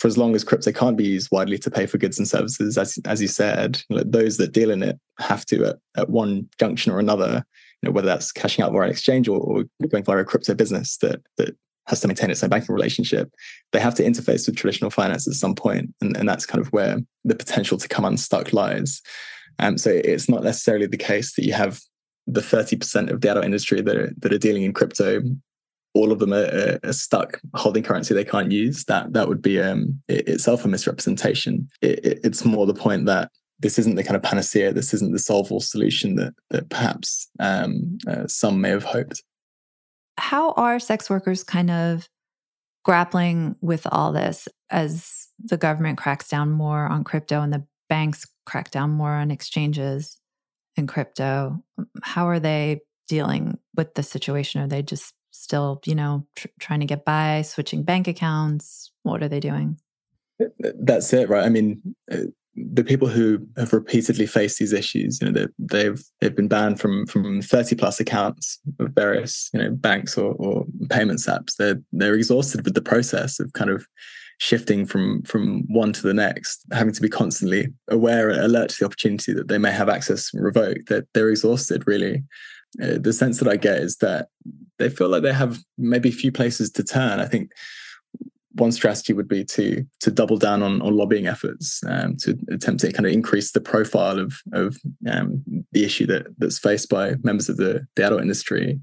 for 0.02 0.08
as 0.08 0.18
long 0.18 0.34
as 0.34 0.42
crypto 0.42 0.72
can't 0.72 0.96
be 0.96 1.06
used 1.06 1.28
widely 1.30 1.56
to 1.56 1.70
pay 1.70 1.86
for 1.86 1.96
goods 1.96 2.18
and 2.18 2.26
services, 2.26 2.76
as 2.76 2.98
as 3.04 3.22
you 3.22 3.28
said, 3.28 3.80
those 3.88 4.36
that 4.36 4.50
deal 4.50 4.72
in 4.72 4.82
it 4.82 4.98
have 5.20 5.46
to 5.46 5.64
at, 5.64 5.76
at 5.96 6.10
one 6.10 6.48
junction 6.58 6.90
or 6.90 6.98
another, 6.98 7.46
you 7.80 7.86
know, 7.88 7.92
whether 7.92 8.08
that's 8.08 8.32
cashing 8.32 8.64
out 8.64 8.72
via 8.72 8.80
an 8.80 8.90
exchange 8.90 9.28
or, 9.28 9.38
or 9.38 9.62
going 9.86 10.02
via 10.02 10.18
a 10.18 10.24
crypto 10.24 10.54
business 10.54 10.96
that 10.96 11.22
that 11.36 11.56
has 11.86 12.00
to 12.00 12.08
maintain 12.08 12.32
its 12.32 12.42
own 12.42 12.50
banking 12.50 12.74
relationship, 12.74 13.30
they 13.70 13.78
have 13.78 13.94
to 13.94 14.02
interface 14.02 14.44
with 14.44 14.56
traditional 14.56 14.90
finance 14.90 15.28
at 15.28 15.34
some 15.34 15.54
point, 15.54 15.94
and, 16.00 16.16
and 16.16 16.28
that's 16.28 16.46
kind 16.46 16.60
of 16.60 16.72
where 16.72 16.98
the 17.24 17.36
potential 17.36 17.78
to 17.78 17.86
come 17.86 18.04
unstuck 18.04 18.52
lies. 18.52 19.00
Um, 19.60 19.78
so 19.78 19.90
it's 19.90 20.28
not 20.28 20.42
necessarily 20.42 20.88
the 20.88 20.96
case 20.96 21.36
that 21.36 21.44
you 21.44 21.52
have 21.52 21.80
the 22.26 22.40
30% 22.40 23.08
of 23.08 23.20
the 23.20 23.30
adult 23.30 23.44
industry 23.44 23.80
that 23.80 23.96
are, 23.96 24.12
that 24.18 24.32
are 24.32 24.38
dealing 24.38 24.64
in 24.64 24.72
crypto, 24.72 25.20
all 25.94 26.12
of 26.12 26.18
them 26.18 26.32
are, 26.32 26.78
are 26.82 26.92
stuck 26.92 27.40
holding 27.54 27.82
currency 27.82 28.14
they 28.14 28.24
can't 28.24 28.50
use. 28.50 28.84
That 28.84 29.12
that 29.12 29.28
would 29.28 29.42
be 29.42 29.60
um, 29.60 30.00
it, 30.08 30.28
itself 30.28 30.64
a 30.64 30.68
misrepresentation. 30.68 31.68
It, 31.80 32.04
it, 32.04 32.20
it's 32.24 32.44
more 32.44 32.66
the 32.66 32.74
point 32.74 33.06
that 33.06 33.30
this 33.60 33.78
isn't 33.78 33.94
the 33.94 34.02
kind 34.02 34.16
of 34.16 34.22
panacea. 34.22 34.72
This 34.72 34.92
isn't 34.94 35.12
the 35.12 35.18
solvable 35.18 35.60
solution 35.60 36.16
that 36.16 36.34
that 36.50 36.68
perhaps 36.70 37.28
um, 37.40 37.98
uh, 38.08 38.26
some 38.26 38.60
may 38.60 38.70
have 38.70 38.84
hoped 38.84 39.22
how 40.18 40.52
are 40.52 40.78
sex 40.78 41.08
workers 41.08 41.42
kind 41.42 41.70
of 41.70 42.08
grappling 42.84 43.56
with 43.60 43.86
all 43.90 44.12
this 44.12 44.48
as 44.70 45.28
the 45.38 45.56
government 45.56 45.98
cracks 45.98 46.28
down 46.28 46.50
more 46.50 46.86
on 46.86 47.04
crypto 47.04 47.40
and 47.40 47.52
the 47.52 47.64
banks 47.88 48.26
crack 48.46 48.70
down 48.70 48.90
more 48.90 49.12
on 49.12 49.30
exchanges 49.30 50.18
and 50.76 50.88
crypto? 50.88 51.62
How 52.02 52.28
are 52.28 52.40
they 52.40 52.80
dealing 53.08 53.58
with 53.76 53.94
the 53.94 54.02
situation? 54.02 54.62
Are 54.62 54.68
they 54.68 54.82
just 54.82 55.14
still, 55.32 55.80
you 55.84 55.94
know, 55.94 56.26
tr- 56.36 56.48
trying 56.60 56.80
to 56.80 56.86
get 56.86 57.04
by, 57.04 57.42
switching 57.42 57.82
bank 57.82 58.06
accounts? 58.06 58.92
What 59.02 59.22
are 59.22 59.28
they 59.28 59.40
doing? 59.40 59.78
That's 60.58 61.12
it, 61.12 61.28
right? 61.28 61.44
I 61.44 61.48
mean, 61.48 61.94
uh, 62.10 62.24
the 62.54 62.84
people 62.84 63.08
who 63.08 63.46
have 63.56 63.72
repeatedly 63.72 64.26
faced 64.26 64.58
these 64.58 64.72
issues, 64.72 65.20
you 65.20 65.30
know, 65.30 65.46
they've 65.58 66.02
they've 66.20 66.36
been 66.36 66.48
banned 66.48 66.80
from 66.80 67.06
from 67.06 67.40
30 67.40 67.76
plus 67.76 67.98
accounts 67.98 68.58
of 68.78 68.90
various, 68.90 69.48
you 69.52 69.60
know, 69.60 69.70
banks 69.70 70.18
or, 70.18 70.34
or 70.34 70.66
payments 70.90 71.26
apps. 71.26 71.56
They're 71.56 71.80
they're 71.92 72.14
exhausted 72.14 72.64
with 72.64 72.74
the 72.74 72.82
process 72.82 73.40
of 73.40 73.52
kind 73.54 73.70
of 73.70 73.86
shifting 74.38 74.84
from 74.84 75.22
from 75.22 75.62
one 75.68 75.92
to 75.94 76.02
the 76.02 76.14
next, 76.14 76.64
having 76.72 76.92
to 76.92 77.00
be 77.00 77.08
constantly 77.08 77.68
aware 77.88 78.28
and 78.28 78.40
alert 78.40 78.70
to 78.70 78.76
the 78.80 78.86
opportunity 78.86 79.32
that 79.32 79.48
they 79.48 79.58
may 79.58 79.72
have 79.72 79.88
access 79.88 80.30
revoked. 80.34 80.88
That 80.88 81.06
they're 81.14 81.30
exhausted 81.30 81.84
really. 81.86 82.22
Uh, 82.80 82.98
the 82.98 83.12
sense 83.12 83.38
that 83.38 83.48
I 83.48 83.56
get 83.56 83.78
is 83.78 83.96
that 83.98 84.28
they 84.78 84.88
feel 84.88 85.08
like 85.08 85.22
they 85.22 85.32
have 85.32 85.58
maybe 85.76 86.08
a 86.08 86.12
few 86.12 86.32
places 86.32 86.70
to 86.72 86.84
turn. 86.84 87.20
I 87.20 87.26
think 87.26 87.50
one 88.54 88.72
strategy 88.72 89.12
would 89.12 89.28
be 89.28 89.44
to 89.44 89.84
to 90.00 90.10
double 90.10 90.36
down 90.36 90.62
on, 90.62 90.82
on 90.82 90.96
lobbying 90.96 91.26
efforts 91.26 91.82
um, 91.86 92.16
to 92.18 92.36
attempt 92.50 92.80
to 92.80 92.92
kind 92.92 93.06
of 93.06 93.12
increase 93.12 93.52
the 93.52 93.60
profile 93.60 94.18
of 94.18 94.34
of 94.52 94.76
um, 95.10 95.42
the 95.72 95.84
issue 95.84 96.06
that 96.06 96.26
that's 96.38 96.58
faced 96.58 96.88
by 96.88 97.14
members 97.22 97.48
of 97.48 97.56
the, 97.56 97.86
the 97.96 98.04
adult 98.04 98.22
industry. 98.22 98.80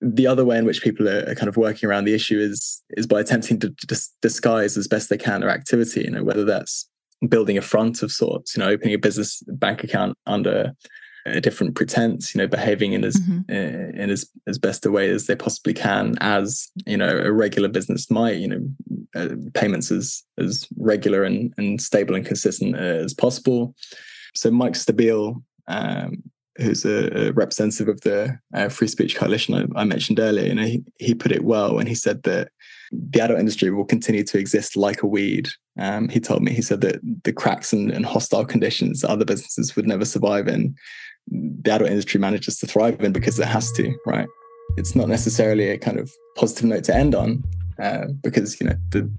The 0.00 0.26
other 0.26 0.44
way 0.44 0.58
in 0.58 0.66
which 0.66 0.82
people 0.82 1.08
are, 1.08 1.24
are 1.28 1.34
kind 1.34 1.48
of 1.48 1.56
working 1.56 1.88
around 1.88 2.04
the 2.04 2.14
issue 2.14 2.38
is 2.38 2.82
is 2.90 3.06
by 3.06 3.20
attempting 3.20 3.58
to 3.60 3.70
dis- 3.86 4.12
disguise 4.20 4.76
as 4.76 4.88
best 4.88 5.08
they 5.08 5.18
can 5.18 5.40
their 5.40 5.50
activity. 5.50 6.02
You 6.02 6.10
know, 6.10 6.24
whether 6.24 6.44
that's 6.44 6.88
building 7.28 7.56
a 7.56 7.62
front 7.62 8.02
of 8.02 8.12
sorts, 8.12 8.56
you 8.56 8.62
know, 8.62 8.68
opening 8.68 8.94
a 8.94 8.98
business 8.98 9.42
bank 9.46 9.82
account 9.82 10.16
under 10.26 10.72
a 11.26 11.40
different 11.40 11.74
pretense, 11.74 12.34
you 12.34 12.38
know, 12.38 12.46
behaving 12.46 12.92
in 12.92 13.04
as 13.04 13.16
mm-hmm. 13.16 13.40
uh, 13.50 14.02
in 14.02 14.10
as 14.10 14.28
as 14.46 14.58
best 14.58 14.84
a 14.84 14.90
way 14.90 15.08
as 15.08 15.26
they 15.26 15.36
possibly 15.36 15.72
can, 15.72 16.16
as 16.20 16.68
you 16.86 16.96
know, 16.96 17.08
a 17.08 17.32
regular 17.32 17.68
business 17.68 18.10
might, 18.10 18.36
you 18.36 18.48
know, 18.48 18.68
uh, 19.16 19.34
payments 19.54 19.90
as 19.90 20.22
as 20.38 20.66
regular 20.76 21.24
and 21.24 21.54
and 21.56 21.80
stable 21.80 22.14
and 22.14 22.26
consistent 22.26 22.76
as 22.76 23.14
possible. 23.14 23.74
So 24.34 24.50
Mike 24.50 24.74
Stabile, 24.74 25.42
um, 25.68 26.22
who's 26.56 26.84
a, 26.84 27.28
a, 27.28 27.32
representative 27.32 27.88
of 27.88 28.00
the 28.02 28.38
uh, 28.52 28.68
Free 28.68 28.88
Speech 28.88 29.16
Coalition 29.16 29.54
I, 29.54 29.80
I 29.80 29.84
mentioned 29.84 30.20
earlier, 30.20 30.46
you 30.46 30.54
know, 30.54 30.66
he, 30.66 30.82
he 30.98 31.14
put 31.14 31.32
it 31.32 31.44
well 31.44 31.76
when 31.76 31.86
he 31.86 31.94
said 31.94 32.22
that 32.24 32.50
the 32.92 33.20
adult 33.20 33.40
industry 33.40 33.70
will 33.70 33.84
continue 33.84 34.24
to 34.24 34.38
exist 34.38 34.76
like 34.76 35.02
a 35.02 35.06
weed. 35.06 35.48
Um, 35.78 36.08
he 36.08 36.20
told 36.20 36.42
me, 36.42 36.52
he 36.52 36.62
said 36.62 36.80
that 36.82 37.00
the 37.24 37.32
cracks 37.32 37.72
and, 37.72 37.90
and 37.90 38.06
hostile 38.06 38.44
conditions 38.44 39.04
other 39.04 39.24
businesses 39.24 39.74
would 39.74 39.86
never 39.86 40.04
survive 40.04 40.48
in 40.48 40.76
the 41.28 41.72
adult 41.72 41.90
industry 41.90 42.20
manages 42.20 42.58
to 42.58 42.66
thrive 42.66 43.00
in 43.02 43.12
because 43.12 43.38
it 43.38 43.46
has 43.46 43.72
to, 43.72 43.94
right? 44.06 44.28
It's 44.76 44.94
not 44.94 45.08
necessarily 45.08 45.70
a 45.70 45.78
kind 45.78 45.98
of 45.98 46.12
positive 46.36 46.64
note 46.64 46.84
to 46.84 46.94
end 46.94 47.14
on, 47.14 47.42
uh, 47.80 48.06
because 48.22 48.60
you 48.60 48.66
know 48.66 48.76
the 48.90 49.10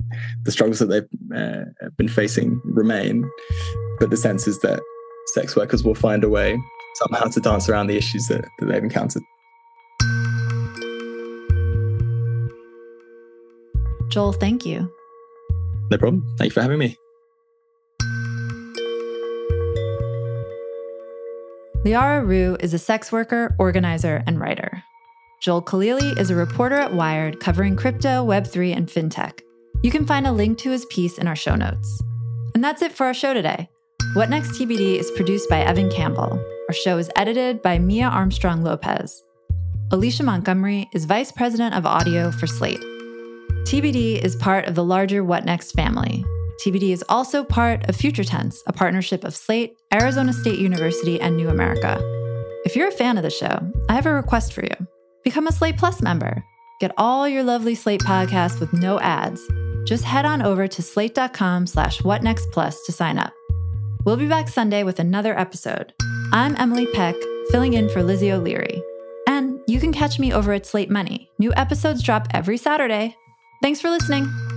the 0.43 0.51
struggles 0.51 0.79
that 0.79 0.87
they've 0.87 1.37
uh, 1.37 1.65
been 1.97 2.07
facing 2.07 2.61
remain, 2.65 3.29
but 3.99 4.09
the 4.09 4.17
sense 4.17 4.47
is 4.47 4.59
that 4.59 4.81
sex 5.33 5.55
workers 5.55 5.83
will 5.83 5.95
find 5.95 6.23
a 6.23 6.29
way 6.29 6.57
somehow 6.95 7.25
to 7.25 7.39
dance 7.39 7.67
around 7.67 7.87
the 7.87 7.97
issues 7.97 8.27
that, 8.27 8.45
that 8.59 8.65
they've 8.67 8.83
encountered. 8.83 9.23
Joel, 14.09 14.31
thank 14.31 14.65
you. 14.65 14.89
No 15.91 15.97
problem. 15.97 16.25
Thank 16.37 16.51
you 16.51 16.53
for 16.53 16.61
having 16.61 16.79
me. 16.79 16.95
Liara 21.85 22.25
Roux 22.25 22.57
is 22.61 22.73
a 22.73 22.79
sex 22.79 23.11
worker, 23.11 23.55
organizer, 23.59 24.23
and 24.25 24.39
writer. 24.39 24.83
Joel 25.43 25.61
Khalili 25.61 26.19
is 26.19 26.31
a 26.31 26.35
reporter 26.35 26.77
at 26.77 26.95
Wired 26.95 27.39
covering 27.39 27.75
crypto, 27.75 28.25
Web3, 28.25 28.75
and 28.75 28.87
fintech. 28.87 29.41
You 29.83 29.91
can 29.91 30.07
find 30.07 30.25
a 30.25 30.31
link 30.31 30.57
to 30.59 30.71
his 30.71 30.83
piece 30.85 31.19
in 31.19 31.27
our 31.27 31.35
show 31.35 31.53
notes. 31.53 32.01
And 32.55 32.63
that's 32.63 32.81
it 32.81 32.91
for 32.91 33.05
our 33.05 33.13
show 33.13 33.35
today. 33.35 33.69
What 34.15 34.31
Next 34.31 34.59
TBD 34.59 34.97
is 34.97 35.11
produced 35.11 35.47
by 35.47 35.61
Evan 35.61 35.91
Campbell. 35.91 36.43
Our 36.69 36.73
show 36.73 36.97
is 36.97 37.11
edited 37.15 37.61
by 37.61 37.77
Mia 37.77 38.07
Armstrong 38.07 38.63
Lopez. 38.63 39.21
Alicia 39.91 40.23
Montgomery 40.23 40.89
is 40.91 41.05
Vice 41.05 41.31
President 41.31 41.75
of 41.75 41.85
Audio 41.85 42.31
for 42.31 42.47
Slate. 42.47 42.81
TBD 43.65 44.23
is 44.23 44.35
part 44.37 44.65
of 44.65 44.73
the 44.73 44.83
larger 44.83 45.23
What 45.23 45.45
Next 45.45 45.73
family, 45.73 46.25
TBD 46.61 46.91
is 46.91 47.03
also 47.09 47.43
part 47.43 47.87
of 47.89 47.95
Future 47.95 48.23
Tense, 48.23 48.63
a 48.67 48.73
partnership 48.73 49.23
of 49.23 49.35
Slate, 49.35 49.75
Arizona 49.93 50.33
State 50.33 50.59
University, 50.59 51.19
and 51.19 51.35
New 51.35 51.49
America. 51.49 51.99
If 52.65 52.75
you're 52.75 52.87
a 52.87 52.91
fan 52.91 53.17
of 53.17 53.23
the 53.23 53.29
show, 53.29 53.59
I 53.89 53.93
have 53.93 54.05
a 54.05 54.13
request 54.13 54.53
for 54.53 54.63
you. 54.63 54.87
Become 55.23 55.47
a 55.47 55.51
Slate 55.51 55.77
Plus 55.77 56.01
member. 56.01 56.43
Get 56.79 56.93
all 56.97 57.27
your 57.27 57.43
lovely 57.43 57.75
Slate 57.75 58.01
podcasts 58.01 58.59
with 58.59 58.73
no 58.73 58.99
ads. 58.99 59.41
Just 59.85 60.03
head 60.03 60.25
on 60.25 60.41
over 60.41 60.67
to 60.67 60.81
slate.com 60.81 61.67
slash 61.67 62.01
whatnextplus 62.01 62.75
to 62.85 62.91
sign 62.91 63.19
up. 63.19 63.33
We'll 64.03 64.17
be 64.17 64.27
back 64.27 64.49
Sunday 64.49 64.83
with 64.83 64.99
another 64.99 65.37
episode. 65.37 65.93
I'm 66.31 66.55
Emily 66.57 66.87
Peck, 66.87 67.15
filling 67.51 67.73
in 67.73 67.89
for 67.89 68.03
Lizzie 68.03 68.31
O'Leary. 68.31 68.81
And 69.27 69.59
you 69.67 69.79
can 69.79 69.93
catch 69.93 70.19
me 70.19 70.33
over 70.33 70.53
at 70.53 70.65
Slate 70.65 70.89
Money. 70.89 71.29
New 71.39 71.53
episodes 71.55 72.03
drop 72.03 72.27
every 72.33 72.57
Saturday. 72.57 73.15
Thanks 73.61 73.81
for 73.81 73.89
listening. 73.89 74.54